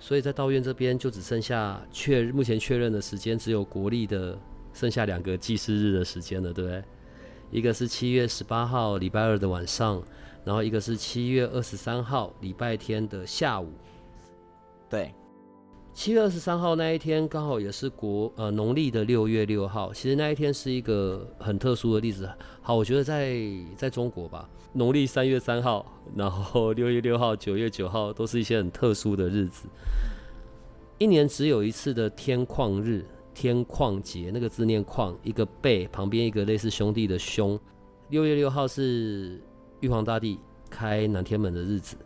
[0.00, 4.36] 所以在道院这边就只剩下确目前确认的时间只有国历的
[4.74, 6.82] 剩下两个祭祀日的时间了，对不对？
[7.52, 10.02] 一个是七月十八号礼拜二的晚上，
[10.44, 13.70] 然后一个是七月二十三号礼拜天的下午，
[14.90, 15.14] 对。
[15.94, 22.28] 七月二十三号那一天刚好也是国呃农历的六月六号，其实那一天是一个很特殊的例子。
[22.60, 23.38] 好，我觉得在
[23.76, 25.84] 在中国吧，农历三月三号，
[26.14, 29.66] 然后六月六号、九月九号都是一些很特殊的日子。
[30.98, 37.58] 一年只有一次的天矿日、天矿节，那个字念矿，一个贝旁边一个类似兄弟的兄。
[38.10, 39.40] 六月六号是
[39.80, 41.96] 玉皇大帝开南天门的日子，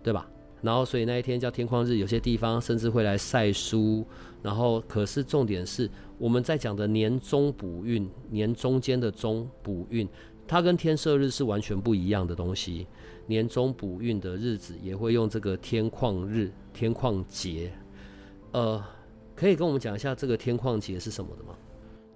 [0.00, 0.28] 对吧？
[0.60, 4.06] 然后所以那一天叫天矿日，有些地方甚至会来晒书。
[4.42, 10.08] 然后可是重点是我们在讲的年中补运，年中间的中补运，
[10.46, 12.86] 它跟天赦日是完全不一样的东西。
[13.26, 17.72] 年中补运的日子也会用这个天矿日、天矿节。
[18.50, 18.82] 呃，
[19.34, 21.54] 可以跟我们讲一下这个天矿节是什么的吗？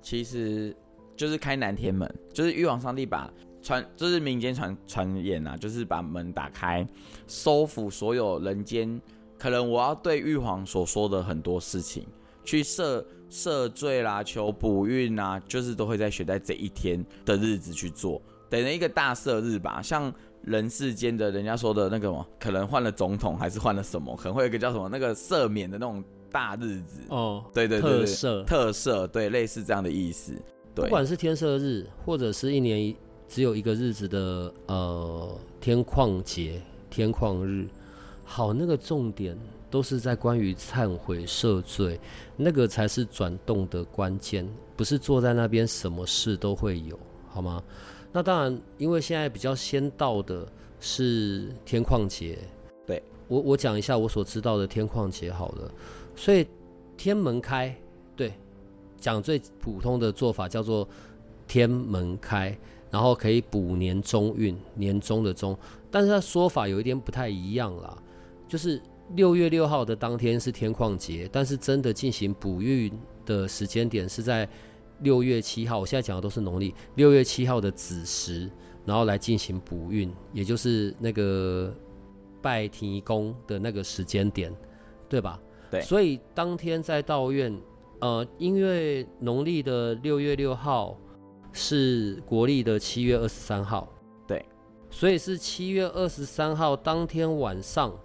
[0.02, 0.76] 其实
[1.16, 6.86] 就是开南天门，就是玉皇上帝把传，就是民间传传言呐，就是把门打开，
[7.26, 9.00] 收服所有人间。
[9.38, 12.06] 可能我要对玉皇所说的很多事情，
[12.44, 19.82] 去设赦罪啦，求补运啊，就是都会在选在这一天的日子去做，等于一个大赦日吧。
[19.82, 20.12] 像
[20.42, 30.32] 人世间的人家说的那个什么，可能换了总统还是换了什么，可能会有一个叫什么那个赦免的那种大日子哦，对对对，对，特赦特赦，对，类似这样的意思。
[30.74, 32.94] 对，不管是天赦日，或者是一年
[33.28, 37.66] 只有一个日子的呃天旷节、天旷日。
[38.28, 39.38] 好，那个重点
[39.70, 41.98] 都是在关于忏悔赦罪，
[42.36, 46.98] 那个才是转动的关键，不是坐在那边什么事都会有，
[47.28, 47.62] 好吗？
[48.12, 50.46] 那当然，因为现在比较先到的
[50.80, 52.38] 是天矿节，
[52.86, 55.70] 对，我我讲一下我所知道的天矿节好了。
[56.14, 56.46] 所以
[56.96, 57.76] 天门开，
[58.14, 58.32] 对，
[58.98, 60.88] 讲最普通的做法叫做
[61.46, 62.56] 天门开，
[62.90, 65.58] 然后可以补年中运，年中的中，
[65.90, 67.98] 但是它说法有一点不太一样啦。
[68.48, 68.80] 就是
[69.14, 72.92] 六月六号的当天是天矿节，但是真的进行补运
[73.24, 74.48] 的时间点是在
[75.00, 75.78] 六月七号。
[75.78, 78.50] 我现在讲的都是农历六月七号的子时，
[78.84, 81.72] 然后来进行补运，也就是那个
[82.42, 84.52] 拜天公的那个时间点，
[85.08, 85.40] 对吧？
[85.70, 85.80] 对。
[85.82, 87.56] 所以当天在道院，
[88.00, 90.98] 呃，因为农历的六月六号
[91.52, 93.88] 是国历的七月二十三号，
[94.26, 94.44] 对，
[94.90, 97.96] 所以是七月二十三号当天晚上。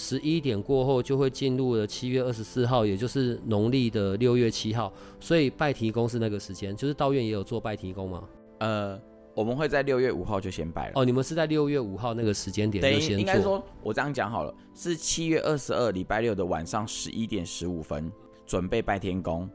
[0.00, 8.22] 十一点过后就会进入了七月二十四号，也就是农历的六月七号，所以拜天公是那个时间，就是道院也有做拜天公吗？
[8.60, 8.96] 呃，
[9.34, 10.92] 我们会在六月五号就先拜了。
[10.94, 13.18] 哦，你们是在六月五号那个时间点就先做？
[13.18, 18.08] 应该说，我这样讲好了，是七月二十二礼拜六的晚上十一点十五分
[18.46, 19.50] 准备拜天公，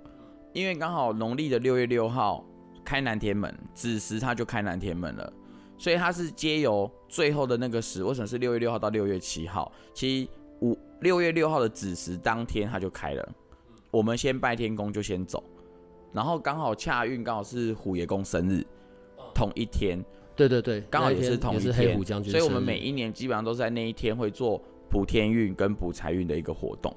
[0.52, 2.46] 因为刚好农历的六月六号
[2.84, 5.34] 开南天门，子时他就开南天门了。
[5.84, 9.70] 所以它是接由最后的那个时，为什么是六月六号到六月七号？
[9.94, 10.30] 其实
[10.62, 13.30] 五六月六号的子时当天它就开了。
[13.92, 15.44] 我们先拜天公就先走，
[16.14, 18.66] 然后刚好恰运刚好是虎爷公生日，
[19.36, 20.02] 同一天。
[20.38, 21.74] 对对对，刚好也是同一天。
[21.74, 26.96] 黑虎将军，所以我们每一年基本上都是在那一天会做补天运跟补财运的一个活动。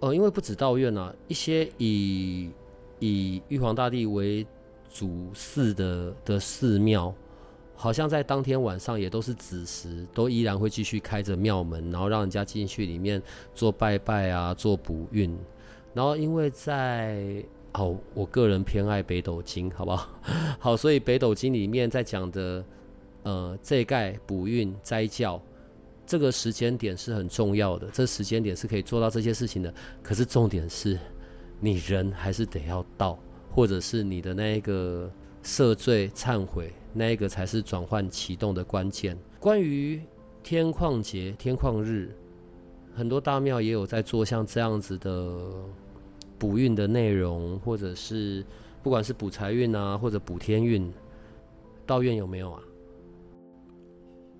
[0.00, 2.50] 呃，因为不止道院啊，一些以
[2.98, 4.46] 以玉皇大帝为
[4.92, 7.14] 主祀的的寺庙。
[7.76, 13.22] 好像在当天晚上也都是子时，都依然会继续开着庙门，然后让人家进去里面
[13.54, 15.36] 做拜拜啊，做补运。
[15.94, 17.42] 然后因为在
[17.74, 20.08] 哦，我个人偏爱北斗经，好不好？
[20.58, 22.64] 好，所以北斗经里面在讲的
[23.22, 25.40] 呃，这盖补运斋教
[26.06, 29.72] 这个时间点是很重要的，这时间点是可以做到这些事情的。
[30.02, 30.98] 可是重点是，
[31.60, 33.18] 你人还是得要到，
[33.50, 35.10] 或者是你的那个
[35.46, 36.72] 赦罪忏悔。
[36.92, 39.16] 那一个才是转换启动的关键。
[39.38, 40.02] 关于
[40.42, 42.10] 天矿节、天旷日，
[42.94, 45.38] 很多大庙也有在做像这样子的
[46.38, 48.44] 补运的内容，或者是
[48.82, 50.92] 不管是补财运啊，或者补天运，
[51.86, 52.62] 道院有没有啊？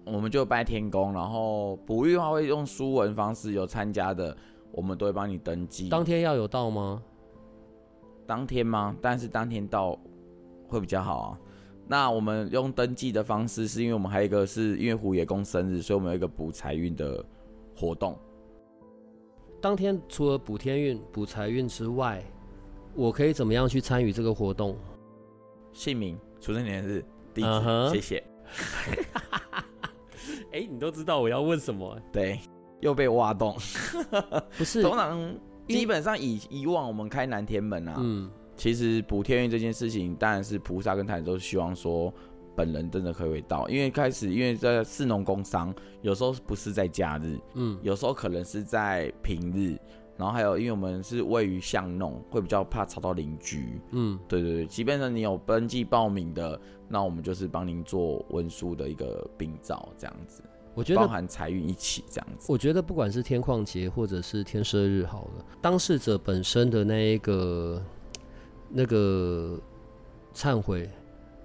[0.07, 4.37] 我们就拜天公，然后补运的话会用书文方式，有参加的
[4.73, 5.88] 我们都会帮你登记。
[5.88, 7.03] 当天要有到吗？
[8.27, 8.97] 当天吗？
[9.03, 9.99] 但是当天到
[10.68, 11.38] 会比较好啊。
[11.88, 17.24] 那我们用登记的方式，是因为我们还有一个是因为虎爷公生日，所以我们有一个补财运的
[17.76, 18.18] 活动。
[19.61, 22.22] 当天除了补天运、补财运之外，
[22.94, 24.76] 我可以怎么样去参与这个活动？
[25.72, 27.92] 姓名、出生年日、地址，uh-huh.
[27.92, 28.24] 谢谢。
[30.50, 31.96] 哎、欸，你都知道我要问什么？
[32.12, 32.40] 对，
[32.81, 33.57] 又被挖洞。
[34.57, 38.31] 不是，通常基本上以以往我们开南天门啊，嗯。
[38.57, 42.12] 其实补天运这件事情，当然是菩萨跟太子都希望说，
[42.55, 49.79] 本人真的可以到，因为开始因为在市农工商，有时候不是在假日，嗯，有时候可能是在平日，
[50.16, 60.42] 然后还有因为我们是位于巷弄，会比较怕吵到邻居，嗯，对对对，即便是你有登记报名的，那我们就是帮您做文书的一个秉照这样子。
[60.75, 62.53] 我觉得包含财运一起这样子。
[62.53, 67.83] 我觉得不管是天矿节或者是天赦日好了，当事者本身的那一个
[68.68, 69.59] 那个
[70.35, 70.88] 忏悔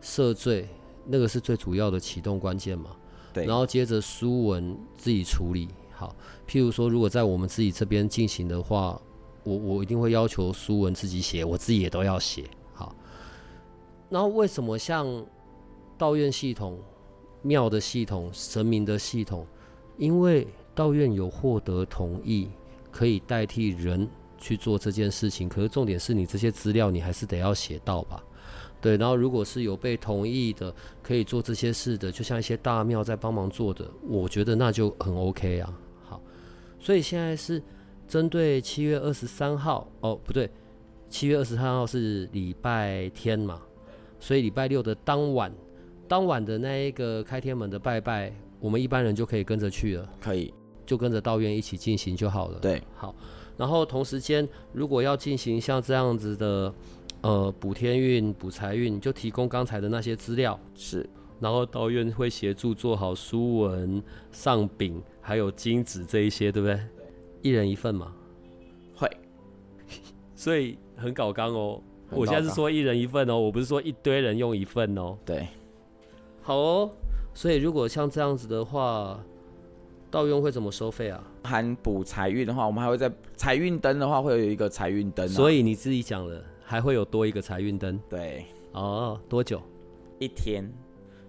[0.01, 0.67] 赦罪，
[1.05, 2.91] 那个是最主要的启动关键嘛。
[3.33, 3.45] 对。
[3.45, 6.15] 然后接着书文自己处理好，
[6.47, 9.01] 譬如说，如果在我们自己这边进行的话，
[9.43, 12.95] 我我一定会要求书文自己写，我自己也都要写好。
[14.09, 15.25] 然后为什么像
[15.97, 16.79] 道院系统？
[17.43, 19.47] 庙的系统、神明的系统，
[19.97, 22.47] 因为道院有获得同意，
[22.91, 24.07] 可以代替人
[24.41, 25.47] 去做这件事情。
[25.47, 28.21] 可是重点是你这些资料，你还是得要写到吧？
[28.81, 28.97] 对。
[28.97, 35.73] 然后如果是有被同意的，可以做这些事的，就像一些大庙在帮忙做的，我觉得那就很 OK 啊。
[36.03, 36.21] 好，
[36.79, 37.63] 所以现在是
[38.07, 40.49] 针对七月二十三号，哦，不对，
[41.07, 43.61] 七月二十三号是礼拜天嘛，
[44.19, 45.53] 所以礼拜六的当晚。
[46.07, 50.53] 当晚的那一个开天门的拜拜，我们一般人就可以跟着去了，可以
[50.85, 52.59] 就跟着道院一起进行就好了。
[52.59, 53.15] 对，好。
[53.61, 56.73] 然后同时间，如果要进行像这样子的，
[57.21, 60.59] 呃，补天运、补财运，就提供刚才的那些资料。
[60.73, 61.07] 是。
[61.39, 66.79] 然后道院会协助做好书文、上饼，还有金纸这一些，对不对？
[67.43, 68.11] 一人一份嘛。
[68.95, 69.07] 会。
[70.33, 71.79] 所以很搞纲哦。
[72.09, 75.15] 我现在是说一人一份哦，我不是说一堆人用一份哦。
[75.23, 75.47] 对。
[76.41, 76.91] 好哦，
[77.35, 79.23] 所以如果像这样子的话，
[80.11, 81.23] 道用会怎么收费啊？
[81.43, 85.27] 含补财运的话，我们还会在财运灯的话会有一个财运灯。
[85.27, 87.99] 所以你自己讲了，还会有多一个财运灯。
[88.09, 89.61] 对，哦，多久？
[90.19, 90.69] 一天。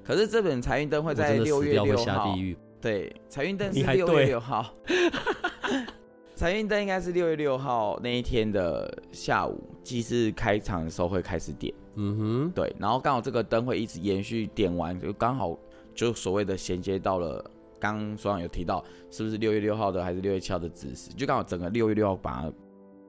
[0.05, 2.37] 可是这本财运灯会在六月六号。
[2.81, 4.75] 对，财运灯是六月六号。
[6.35, 11.73] 财运灯应该是六月六号那一天的下午，祭祀开场的时候会开始点。
[11.95, 15.57] 嗯哼，对，然后刚好这个灯会一直延续点完，就刚好
[15.95, 17.49] 就所谓的衔接到了
[17.83, 22.53] 刚刚所长有提到，是不是六月六号的还是六月七号的子时，就刚好整个六月六号把它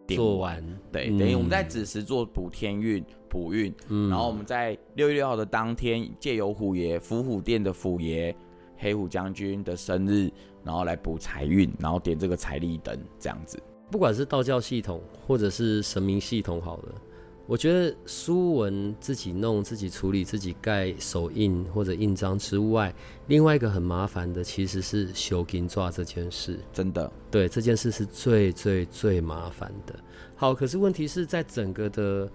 [0.08, 0.66] 点做完。
[0.92, 8.36] 对，等于我们在子时做补天运、补运，嗯，然后我们在六月六号的当天借由虎爷、伏虎殿的虎爷、
[8.76, 10.32] 黑虎将军的生日，
[10.64, 13.62] 然后来补财运，然后点这个财力灯，这样子。
[13.92, 16.96] 不管是道教系统或者是神明系统，好了。
[17.46, 22.94] 我觉得书文自己弄、自己处理、自己盖手印或者印章之外，
[23.28, 26.58] 另外一个很麻烦的其实是修金抓这件事。
[26.72, 29.94] 真的，对，这件事是最最最麻烦的。
[30.38, 32.32] 好，可是问题是在整个的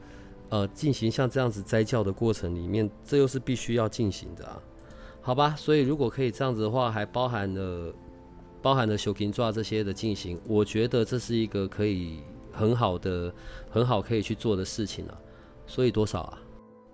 [0.51, 4.61] 呃进行像这样子斋教的过程里面，这又是必须要进行的啊。
[5.23, 7.94] 好吧，所以如果可以这样子的话，还包含了
[8.61, 12.21] 包含了修金抓这些的进行，我觉得这是一个可以。
[12.59, 13.33] 很好的，
[13.71, 15.14] 很好可以去做的事情啊，
[15.66, 16.38] 所以多少啊？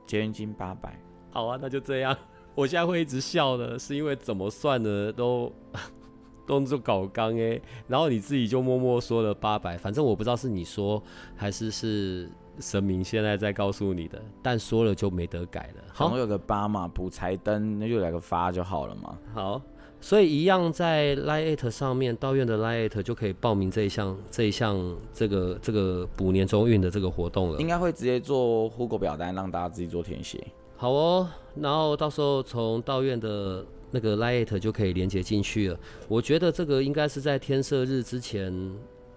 [0.06, 1.00] 结缘金八百。
[1.30, 2.14] 好啊，那就这样。
[2.54, 5.10] 我现在会一直笑的，是因为怎么算呢？
[5.10, 5.50] 都
[6.46, 11.02] 都做搞刚哎，然后你自己就默默说了八百，反正我不知道是你说
[11.34, 12.28] 还是是
[12.60, 15.84] 神明现在在告诉你的，但说了就没得改了。
[15.92, 19.18] 好，有个八嘛，补财灯，那就来个发就好了嘛。
[19.32, 19.62] 好。
[20.04, 27.58] 所以一样在 Line@ 上面，道院的 Line@ 就可以报名这一项、这一项、这个、这个补年终运的这个活动了。
[27.58, 30.46] 应该会直接做户口表单，让大家自己做填写。
[30.76, 35.80] 好哦，然后到时候从道院的那个 Line@ 就可以连接进去了。
[36.06, 38.52] 我觉得这个应该是在天赦日之前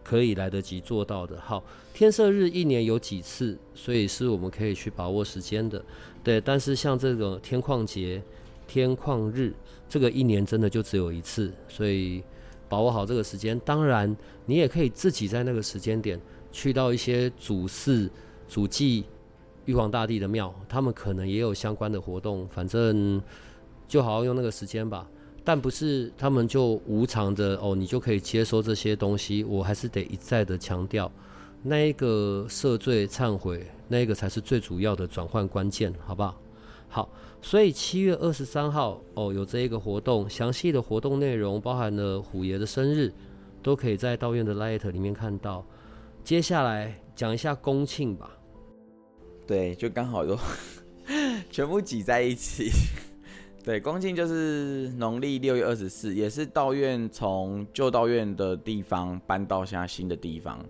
[0.06, 1.38] 可以来得及做到的。
[1.42, 1.62] 好，
[1.94, 5.84] 天赦日一年有几次，所以是我们可以去把握时间的。
[6.24, 8.24] 对，但是像这个天矿节。
[8.70, 9.54] 天矿日，
[9.90, 12.24] 这个一年真的就只有一次，所以
[12.68, 13.60] 把握好这个时间。
[13.66, 16.20] 当然，你也可以自己在那个时间点
[16.52, 18.10] 去到一些主祀、
[18.48, 19.06] 主祭
[19.66, 22.48] 玉皇大帝的庙，他们可能也有相关的活动。
[22.50, 23.22] 反正
[23.88, 25.08] 就好好用那个时间吧。
[25.44, 29.46] 但不是他们就无偿的哦，你就可以接收这些东西。
[29.46, 31.10] 我还是得一再的强调，
[31.64, 36.38] 那一个赦罪忏悔，那一个才是最主要的转换关键，好不好？
[36.88, 37.10] 好。
[37.40, 43.14] 所以七月二十三号哦，有这一个活动，详细的活动内容包含了虎爷的生日，
[43.62, 45.64] 都可以在道院的 Light 里面看到。
[46.24, 48.32] 接下来讲一下公庆吧。
[49.46, 50.36] 对，就刚好都
[51.52, 52.72] 全部挤在一起。
[53.64, 60.66] 对，公庆就是农历六月二十四，也是道院从旧道院的地方搬到现在新的地方，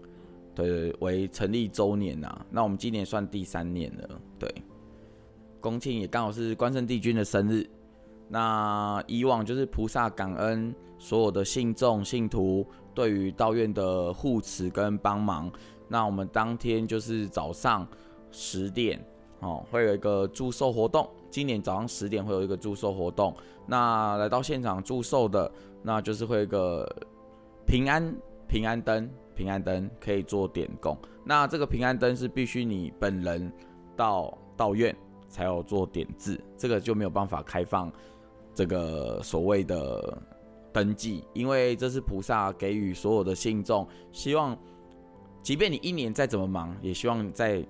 [0.54, 2.46] 对，为成立周年呐、啊。
[2.52, 4.54] 那我们今年算第三年了，对。
[5.60, 7.68] 公庆也刚好是关圣帝君的生日，
[8.28, 15.52] 那以往就是菩萨感恩所有的信众信徒对于道院的护持跟帮忙。
[15.88, 17.88] 那我们当天就是早上
[18.32, 19.00] 十点
[19.40, 23.34] 哦，会有一个祝寿活动，今年早上十点会有一个祝寿活动，
[23.66, 25.50] 那来到现场祝寿的，
[25.82, 26.86] 那就是会有一个
[27.66, 28.14] 平安
[28.48, 30.98] 平安灯，平安灯可以做点供。
[31.24, 33.52] 那这个平安灯是必须你本人
[33.96, 34.96] 到道院
[35.28, 37.92] 才有做点字，这个就没有办法开放
[38.54, 40.18] 这个所谓的
[40.72, 44.58] 登记，因为这是菩萨给予所有的信众，希望
[45.42, 47.66] 即便你一年再怎么忙，也希望在。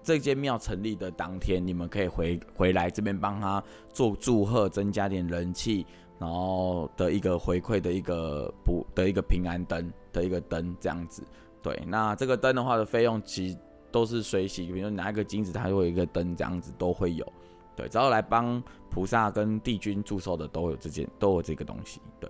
[0.00, 3.62] 这间庙成立的当天，你们可以回回来这边帮他
[3.92, 5.84] 做祝贺，增加点人气，
[6.18, 11.22] 然后的一个回馈的一个补的一个平安灯的一个灯这样子。
[11.60, 13.58] 对，那这个灯的话的费用其实
[13.90, 17.26] 都是随喜，比如拿一个金子，它就会有一个灯这样子都会有。
[17.74, 22.00] 对，只要来帮菩萨跟帝君祝寿的都有这件都有这个东西。
[22.18, 22.28] 对，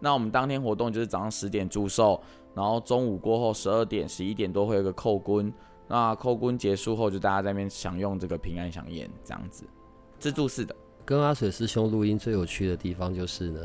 [0.00, 2.20] 那我们当天活动就是早上十点祝寿，
[2.54, 5.52] 然后中午过后十二点、十一点都会有个叩功。
[5.88, 9.64] 那叩功结束后，就大家在那边享用这个平安祥宴，这样子，
[10.18, 10.74] 自助式的。
[11.06, 13.60] 跟阿水师兄录音最有趣的地方就是呢，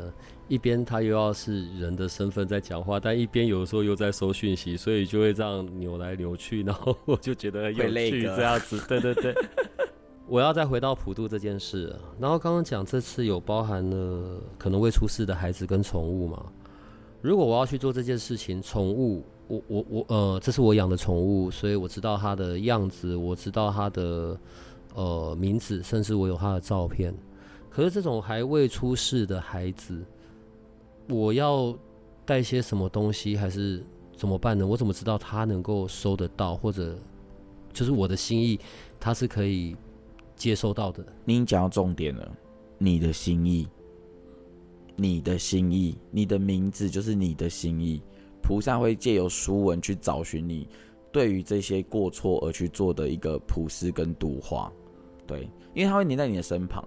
[0.46, 8.80] 一边他又要是人的身份在讲话，但一边有的时候又在收讯息，所以就会这样扭来扭去，然后我就觉得很有趣这样子。
[8.86, 9.34] 对对对，
[10.28, 16.46] 我要再回到普渡这件事，然后刚刚讲这次有包含了可能未出世的孩子跟宠物嘛？
[17.20, 19.24] 如果我要去做这件事情，宠物。
[19.48, 24.40] 我我我呃，这是我养的宠物，所以我知道它的样子，我知道它的
[24.94, 27.12] 呃名字，甚至我有它的照片。
[27.72, 30.04] 可是这种还未出世的孩子，
[31.08, 31.74] 我要
[32.26, 33.82] 带些什么东西，还是
[34.14, 34.66] 怎么办呢？
[34.66, 36.98] 我怎么知道他能够收得到，或者
[37.72, 38.60] 就是我的心意，
[39.00, 39.74] 他是可以
[40.36, 41.02] 接收到的？
[41.24, 42.30] 你讲到重点了，
[42.76, 43.66] 你的心意，
[44.94, 48.02] 你的心意，你的名字就是你的心意。
[48.42, 50.68] 菩萨会借由书文去找寻你
[51.10, 54.70] 对于这些过错而去做的一个普施跟度化，
[55.26, 56.86] 对，因为他会黏在你的身旁。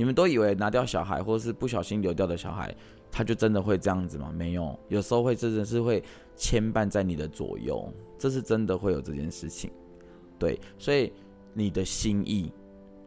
[0.00, 2.74] 你们都以为拿掉小孩或是不小心流掉的小孩，
[3.12, 4.32] 他就真的会这样子吗？
[4.34, 6.02] 没有，有时候会真的是会
[6.34, 7.86] 牵绊在你的左右，
[8.18, 9.70] 这是真的会有这件事情。
[10.38, 11.12] 对，所以
[11.52, 12.50] 你的心意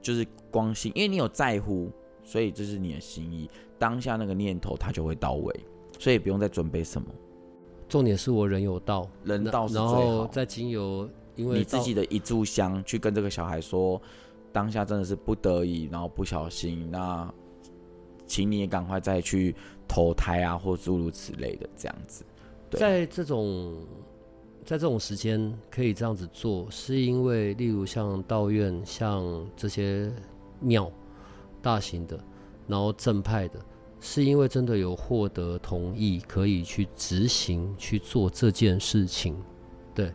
[0.03, 1.91] 就是光心，因为你有在乎，
[2.23, 3.49] 所以这是你的心意。
[3.79, 5.65] 当下那个念头它就会到位，
[5.97, 7.07] 所以不用再准备什么。
[7.89, 9.99] 重点是我人有到，人到是最好。
[9.99, 13.99] 然后再经由，因为你自己的一炷香去跟这个小孩说，
[14.53, 17.29] 当下真的是不得已，然后不小心，那
[18.25, 19.53] 请你也赶快再去
[19.87, 22.23] 投胎啊，或诸如此类的这样子。
[22.71, 23.75] 在这种
[24.63, 30.09] 在这种时间可以这样子做，是因为例如像道院、像这些
[30.61, 30.89] 庙，
[31.61, 32.17] 大型的，
[32.67, 33.59] 然后正派的。
[34.05, 39.33] 是因为真的有获得同意，可以去执行去做这件事情，
[39.95, 40.13] 对，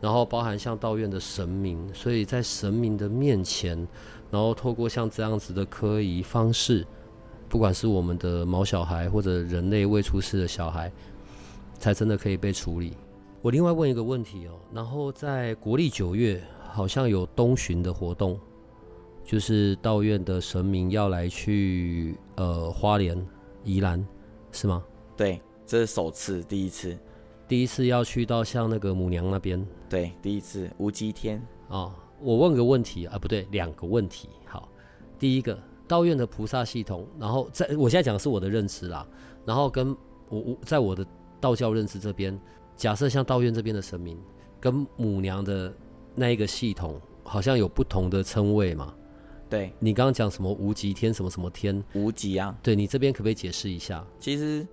[0.00, 3.76] 然后包含像道院的神明，所以在神明的面前，
[4.30, 6.86] 然后透过像这样子的科仪方式，
[7.48, 10.92] 不管是我们的毛小孩或者人类未出世的小孩，
[11.78, 12.92] 才真的可以被处理。
[13.42, 16.42] 我另外问一个问题哦，然后在国历九月
[16.72, 18.38] 好像有东巡的活动。
[19.28, 23.20] 就是道院的神明要来去呃花莲、
[23.64, 24.06] 宜兰，
[24.52, 24.84] 是吗？
[25.16, 26.96] 对，这是首次，第一次，
[27.48, 29.66] 第一次要去到像那个母娘那边。
[29.88, 31.94] 对，第一次无极天啊、哦。
[32.20, 34.28] 我问个问题啊，不对，两个问题。
[34.46, 34.68] 好，
[35.18, 39.06] 第一个道院的菩萨系统，然后在我现在讲的是我的认知啦，
[39.44, 39.94] 然后跟
[40.28, 41.06] 我我在我的
[41.40, 42.38] 道教认知这边，
[42.74, 44.18] 假设像道院这边的神明
[44.58, 45.70] 跟母娘的
[46.14, 48.94] 那一个系统，好像有不同的称谓嘛？
[49.50, 52.56] 对，你刚刚讲什么无极天什么什么天无极啊？
[52.62, 54.04] 对，你这边可不可以解释一下？
[54.18, 54.66] 其实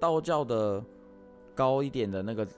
[0.00, 0.82] 道教的
[1.54, 2.48] 高一点的那个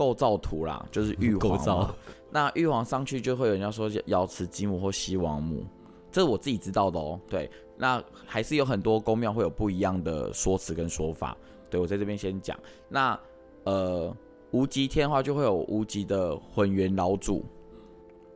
[0.00, 1.94] 构造图啦，就是玉 皇构造。
[2.30, 5.62] 那玉皇上去就会有人家说瑶池金母或西王母，
[6.10, 7.20] 这是我自己知道的哦。
[7.28, 11.36] 对，那还是有很多宫庙会有不一样的说辞跟说法。
[11.68, 12.58] 对，我在这边先讲。
[12.88, 13.20] 那
[13.64, 14.16] 呃，
[14.52, 17.44] 无极天的话就会有无极的混元老祖，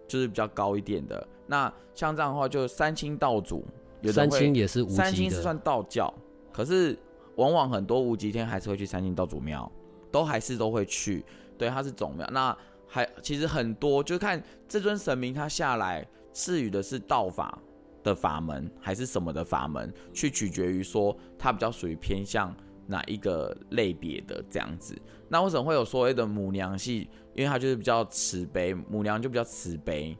[0.07, 1.27] 就是比较高一点的。
[1.47, 3.65] 那像这样的话，就三清道祖，
[4.03, 4.97] 有三清也是无极的。
[5.03, 6.13] 三清是算道教，
[6.53, 6.95] 可是
[7.37, 9.73] 往往很多无极天还是会去三清道祖庙，
[10.11, 11.25] 都还是都会去。
[11.57, 12.29] 对，它是总庙。
[12.33, 17.59] 那还其实很多，就看这尊神明他下来赐予的是道法
[18.03, 22.55] 的法门，还是什么的法门，去取决于说他比较属于偏向
[22.87, 24.97] 哪一个类别的这样子。
[25.29, 27.09] 那为什么会有所谓的母娘系？
[27.35, 30.17] 因为它就是比较慈悲，母娘就比较慈悲。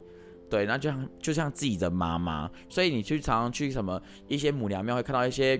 [0.49, 5.57] 对，那就像就像自己的妈妈，所以你去常常去什么一些母娘庙，会看到一些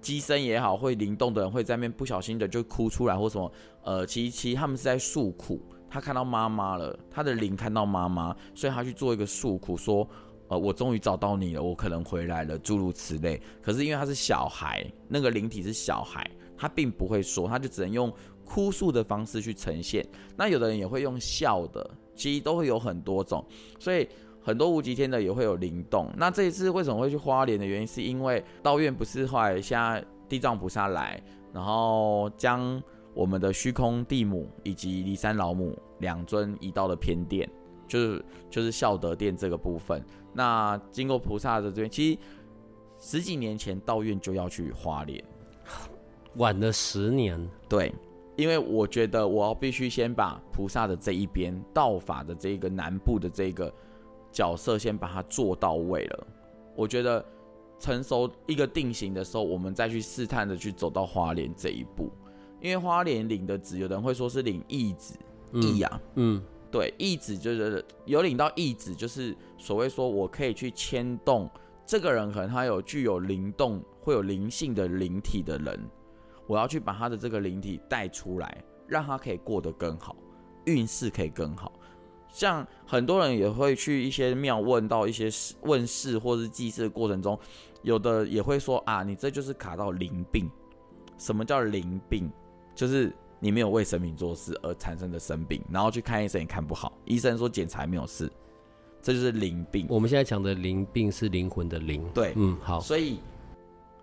[0.00, 3.50] 机身也好，会灵动的人会在那边不小心的就哭出来，或什么，
[3.82, 10.08] 呃，其实其实他们是在诉苦，他看到妈妈了，他的灵看到妈妈，所以他去做一个诉苦，说
[10.48, 13.40] 呃，我终于找到你了，我可能回来了，诸如此类。
[13.60, 18.12] 可是因为他是小孩，那个灵体是小孩，他并不会说，他就只能用
[18.44, 20.06] 哭诉的方式去呈现。
[20.36, 23.44] 那有的人也会用笑的，其实都会有很多种。
[23.78, 24.08] 所以
[24.48, 26.10] 很多无极天的也会有灵动。
[26.16, 31.22] 那这一次为什么会去花莲的原因，是因为道院不是后来现在地藏菩萨来，
[31.52, 32.82] 然后将
[33.12, 37.46] 我们的虚空地母以及骊山老母两尊移到了偏殿。
[37.86, 42.18] 就是就是孝德殿这个部分，那经过菩萨的这边，其实
[42.98, 45.22] 十几年前道院就要去花莲，
[46.36, 47.46] 晚了十年。
[47.68, 47.94] 对，
[48.36, 53.72] 因为我觉得我要必须先把菩萨的这一边道法的这个南部的这个
[54.32, 56.26] 角色先把它做到位了。
[56.76, 57.24] 我觉得
[57.78, 62.10] 成熟一个定型的时候，我们再去试探的去走到花莲这一步，
[62.60, 65.16] 因为花莲领的职，有的人会说是领义子，
[65.52, 66.36] 义啊，嗯。
[66.36, 71.48] 嗯对，义子就是有领到义子，就是所谓说我可以去牵动
[71.86, 75.80] 这个人，可能他有具有灵动、会有灵性的灵体的人，
[76.46, 80.14] 我要去把他的这个灵体带出来，让他可以过得更好，
[80.66, 81.72] 运势可以更好。
[82.28, 87.38] 像很多人也会去一些庙问到一些事问事或是祭祀的过程中，
[87.82, 90.48] 有的也会说啊，你这就是卡到灵病。
[91.16, 92.30] 什么叫灵病？
[92.74, 93.14] 就是。
[93.40, 98.28] 你没有为神明做事而产生的生病，然后去看医生也看不好，医生说检查没有事，
[99.00, 99.86] 这就是灵病。
[99.88, 102.04] 我们现在讲的灵病是灵魂的灵。
[102.12, 102.80] 对，嗯，好。
[102.80, 103.20] 所以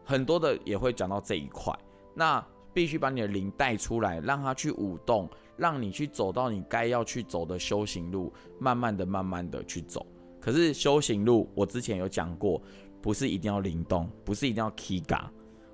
[0.05, 1.77] 很多的也会讲到这一块，
[2.13, 2.41] 那
[2.75, 10.05] 必须把你的灵带出来，让它去舞动，让你去走到你该要去走的修行路，慢慢的、慢慢的去走。
[10.41, 12.61] 可是修行路，我之前有讲过，
[13.01, 15.15] 不是一定要灵动，不是一定要 K 歌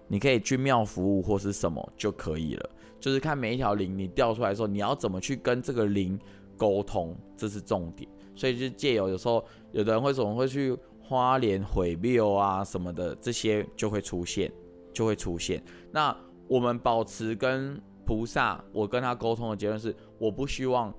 [0.08, 2.70] 你可以去庙服务或是什么就可以了。
[3.00, 6.20] 就是看每一条灵你掉出来的时候，你要怎么去跟这个灵
[6.56, 8.08] 沟通，这是重点。
[8.36, 14.52] 所以就借由有时候有的人会总会去花莲毁庙啊什么的，这些就会出现，
[14.94, 15.64] 就会出现。
[15.92, 16.16] 那
[16.52, 20.94] 我们保持跟菩萨，我跟他沟通的结论是，我不希望，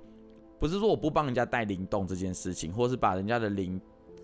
[0.58, 3.78] 不是说我不帮人家带灵动这件事情，或是把人家的灵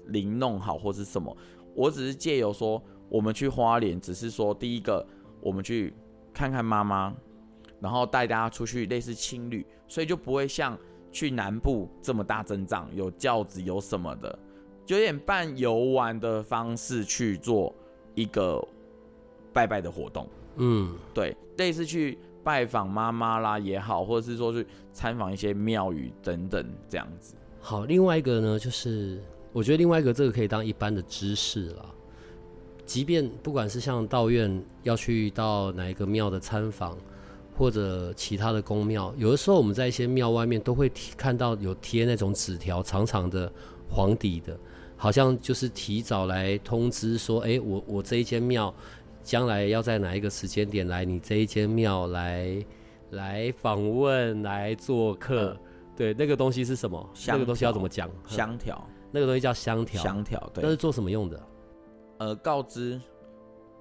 [0.07, 1.37] 灵弄好，或是什么，
[1.75, 5.07] 我只是借由说我们去花莲，只是说第一个
[5.43, 5.93] 我们去
[6.33, 7.15] 看看妈妈。
[7.81, 10.77] 然后带大家出去类似青旅，所以就不会像
[11.13, 14.37] 去南部这么大阵仗，有轿子有什么的，
[14.85, 17.73] 就有点半游玩的方式去做
[18.17, 18.61] 一个
[19.53, 20.27] 拜拜的活动。
[20.59, 27.35] 嗯，对，类似去拜访妈妈啦也好，或者是说去参访一些庙宇等等这样子。
[27.61, 31.87] 好，另外一个呢，就是我觉得另外一个这个可以当一般的知识啦。
[32.85, 36.97] 即便不管是像道院要去到哪一个庙的参访。
[37.57, 43.53] 或者其他的宫庙，有的时候我们在一些庙外面都会看到有贴那种纸条，长长的
[43.91, 44.57] 黄底的，
[44.97, 48.73] 好像就是提早来通知说，哎，我我这一间庙
[49.23, 52.65] 将来要在哪一个时间点来你这一间庙来
[53.11, 55.61] 来访问来做客，嗯、
[55.97, 57.11] 对，那个东西是什么？
[57.27, 58.11] 那个东西要怎么讲？
[58.27, 60.03] 香条，那个东西叫香条。
[60.03, 60.63] 香条，对。
[60.63, 61.43] 那是做什么用的？
[62.19, 63.01] 呃，告知。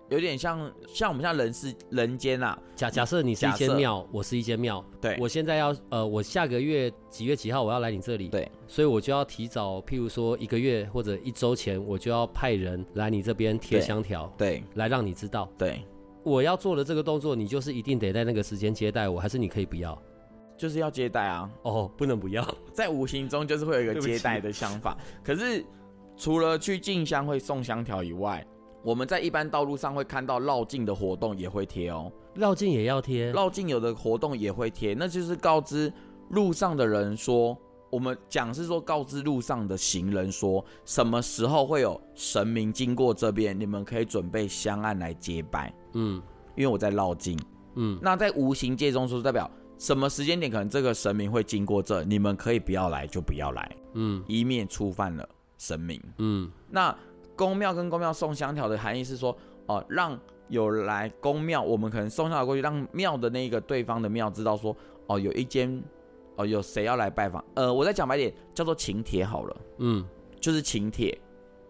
[0.10, 15.82] 有点像像我们像人世人间啊，假假设你是一间庙，我是一间庙，对，我现在要呃，我下个月几月几号我要来你这里，对，所以我就要提早，譬如说一个月或者一周前，我就要派人来你这边贴香条，对，来让你知道，对，
[16.24, 20.02] 我要做的这个动作，你就是一定得在那个时间接待我，还是你可以不要？
[20.56, 25.66] 就是要接待啊，哦，不能不要，在无形中就是会有一个 接待的想法，可是
[26.16, 28.46] 除了去进香会送香条以外。
[28.88, 35.92] 我们在一般道路上会看到绕境的活动也会贴哦，绕境也要贴，绕境有的活动也会贴，那就是告知
[36.30, 37.58] 路上的人说，
[37.90, 45.74] 我们讲是说告知路上的行人说，什么时候会有神明经过这边，你们可以准备香案来接拜。
[45.92, 46.24] 嗯，
[46.56, 47.38] 因为我在绕境，
[47.76, 55.28] 嗯，那在无形界中说代表什么时间点可能这个神明会经过这，你们可以不要来就不要来，嗯，以免触犯了
[55.58, 56.98] 神明，嗯，那。
[57.38, 59.32] 宫庙跟宫庙送香条的含义是说，
[59.68, 60.20] 哦、呃，让
[60.50, 64.72] 有来宫庙，我们可能送香条过去，让庙的那个对方的庙知道说，
[65.06, 65.72] 哦、呃，有一间，
[66.36, 67.44] 哦、呃，有谁要来拜访。
[67.54, 70.04] 呃，我再讲白点，叫做请帖好了，嗯，
[70.40, 71.16] 就是请帖，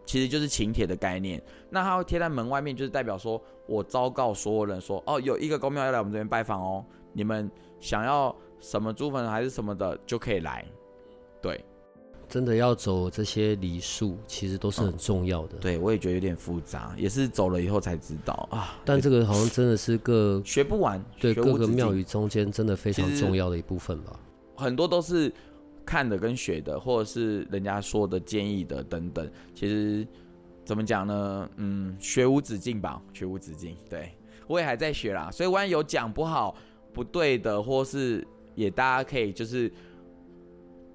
[0.06, 1.44] 其实就是请帖的概念。
[1.70, 7.52] 那它会贴在门外面，就是代表说我昭告所有人说，哦、呃，有一个宫庙要来我们这边拜访哦，你们
[7.82, 10.66] 想要什么祖坟还是什么的就可以来，
[11.42, 11.64] 对。
[12.30, 15.58] 真的要走这些礼数，其实都是很重要的。
[15.58, 18.78] 嗯、对，我也觉得有点复杂，也是走了以后才知道啊。
[18.84, 24.20] 但这个好像真的是个学不完，对各个庙宇中间真的非常重要的一部分吧。
[24.56, 25.32] 很多都是
[25.86, 30.06] 看的跟学的，或者是人家说的建议的等等，其实
[30.66, 31.50] 怎么讲呢？
[31.56, 33.78] 嗯，学无止境吧，学无止境。
[33.90, 34.12] 对，
[34.48, 36.54] 我也还在学啦，所以万一有讲不好、
[36.92, 39.72] 不对的，或是也大家可以就是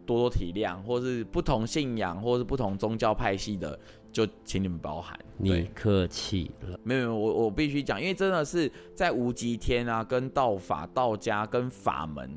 [0.07, 3.79] 多多体谅，或是不同信仰，或是不同宗教派系的。
[4.13, 6.79] 就请你们包涵，你客气了。
[6.85, 12.31] 没有没有，我我必须讲，因为真的是在无极天啊，跟道法、道家跟法门、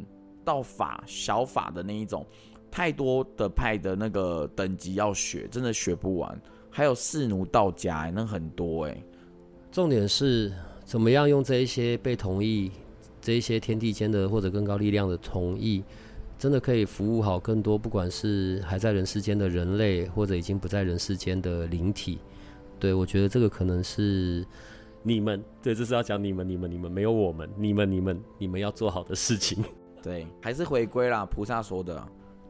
[0.46, 2.26] 道法、小法的那一种，
[2.72, 6.42] 太多的派的那个等级要学，真的学不完。
[6.70, 9.04] 还有士奴道家、欸，那很多哎、欸。
[9.70, 10.54] 重点是
[10.86, 12.72] 怎么样用这一些被同意，
[13.20, 15.84] 这一些天地间的或者更高力量的同意。
[16.38, 22.20] 真的可以服务好更多，不管是还在人世间的人类，或者已经不在人世间的灵体。
[22.78, 24.46] 对，我觉得这个可能是
[25.02, 29.64] 你们，对，这是要讲你们，你们，你们没有我们，你们，你们，你们要做好的事情。
[30.04, 32.06] 对，还是回归啦，菩萨说的，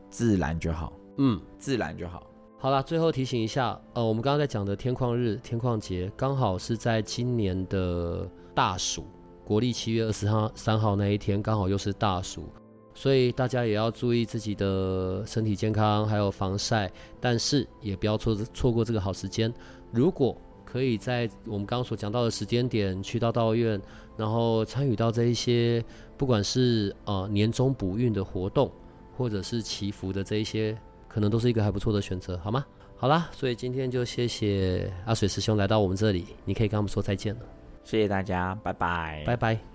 [0.10, 0.92] 自然就好。
[1.18, 2.28] 嗯，自然就好。
[2.58, 9.06] 好啦，最后提醒一下，呃，我们刚刚在讲的天旷日、天旷节，刚好是在今年的大暑，
[9.46, 12.50] 国历七月二十号三号那一天，刚好又是大暑。
[12.96, 19.54] 所以大家也要注意自己的身体健康，还有防晒，但是也不要错错过这个好时间。
[19.92, 23.80] 如果可以在我们刚刚所讲到的时间点去到道院，
[24.18, 25.84] 然后参与到这一些，
[26.18, 28.72] 不管是呃年终补运的活动，
[29.16, 30.76] 或者是祈福的这一些，
[31.08, 32.66] 可能都是一个还不错的选择，好吗？
[32.98, 37.42] 好啦，所以今天就谢谢阿水师兄来到我们这里，你可以跟他们说再见了。
[37.84, 39.75] 谢谢大家，拜拜，拜拜。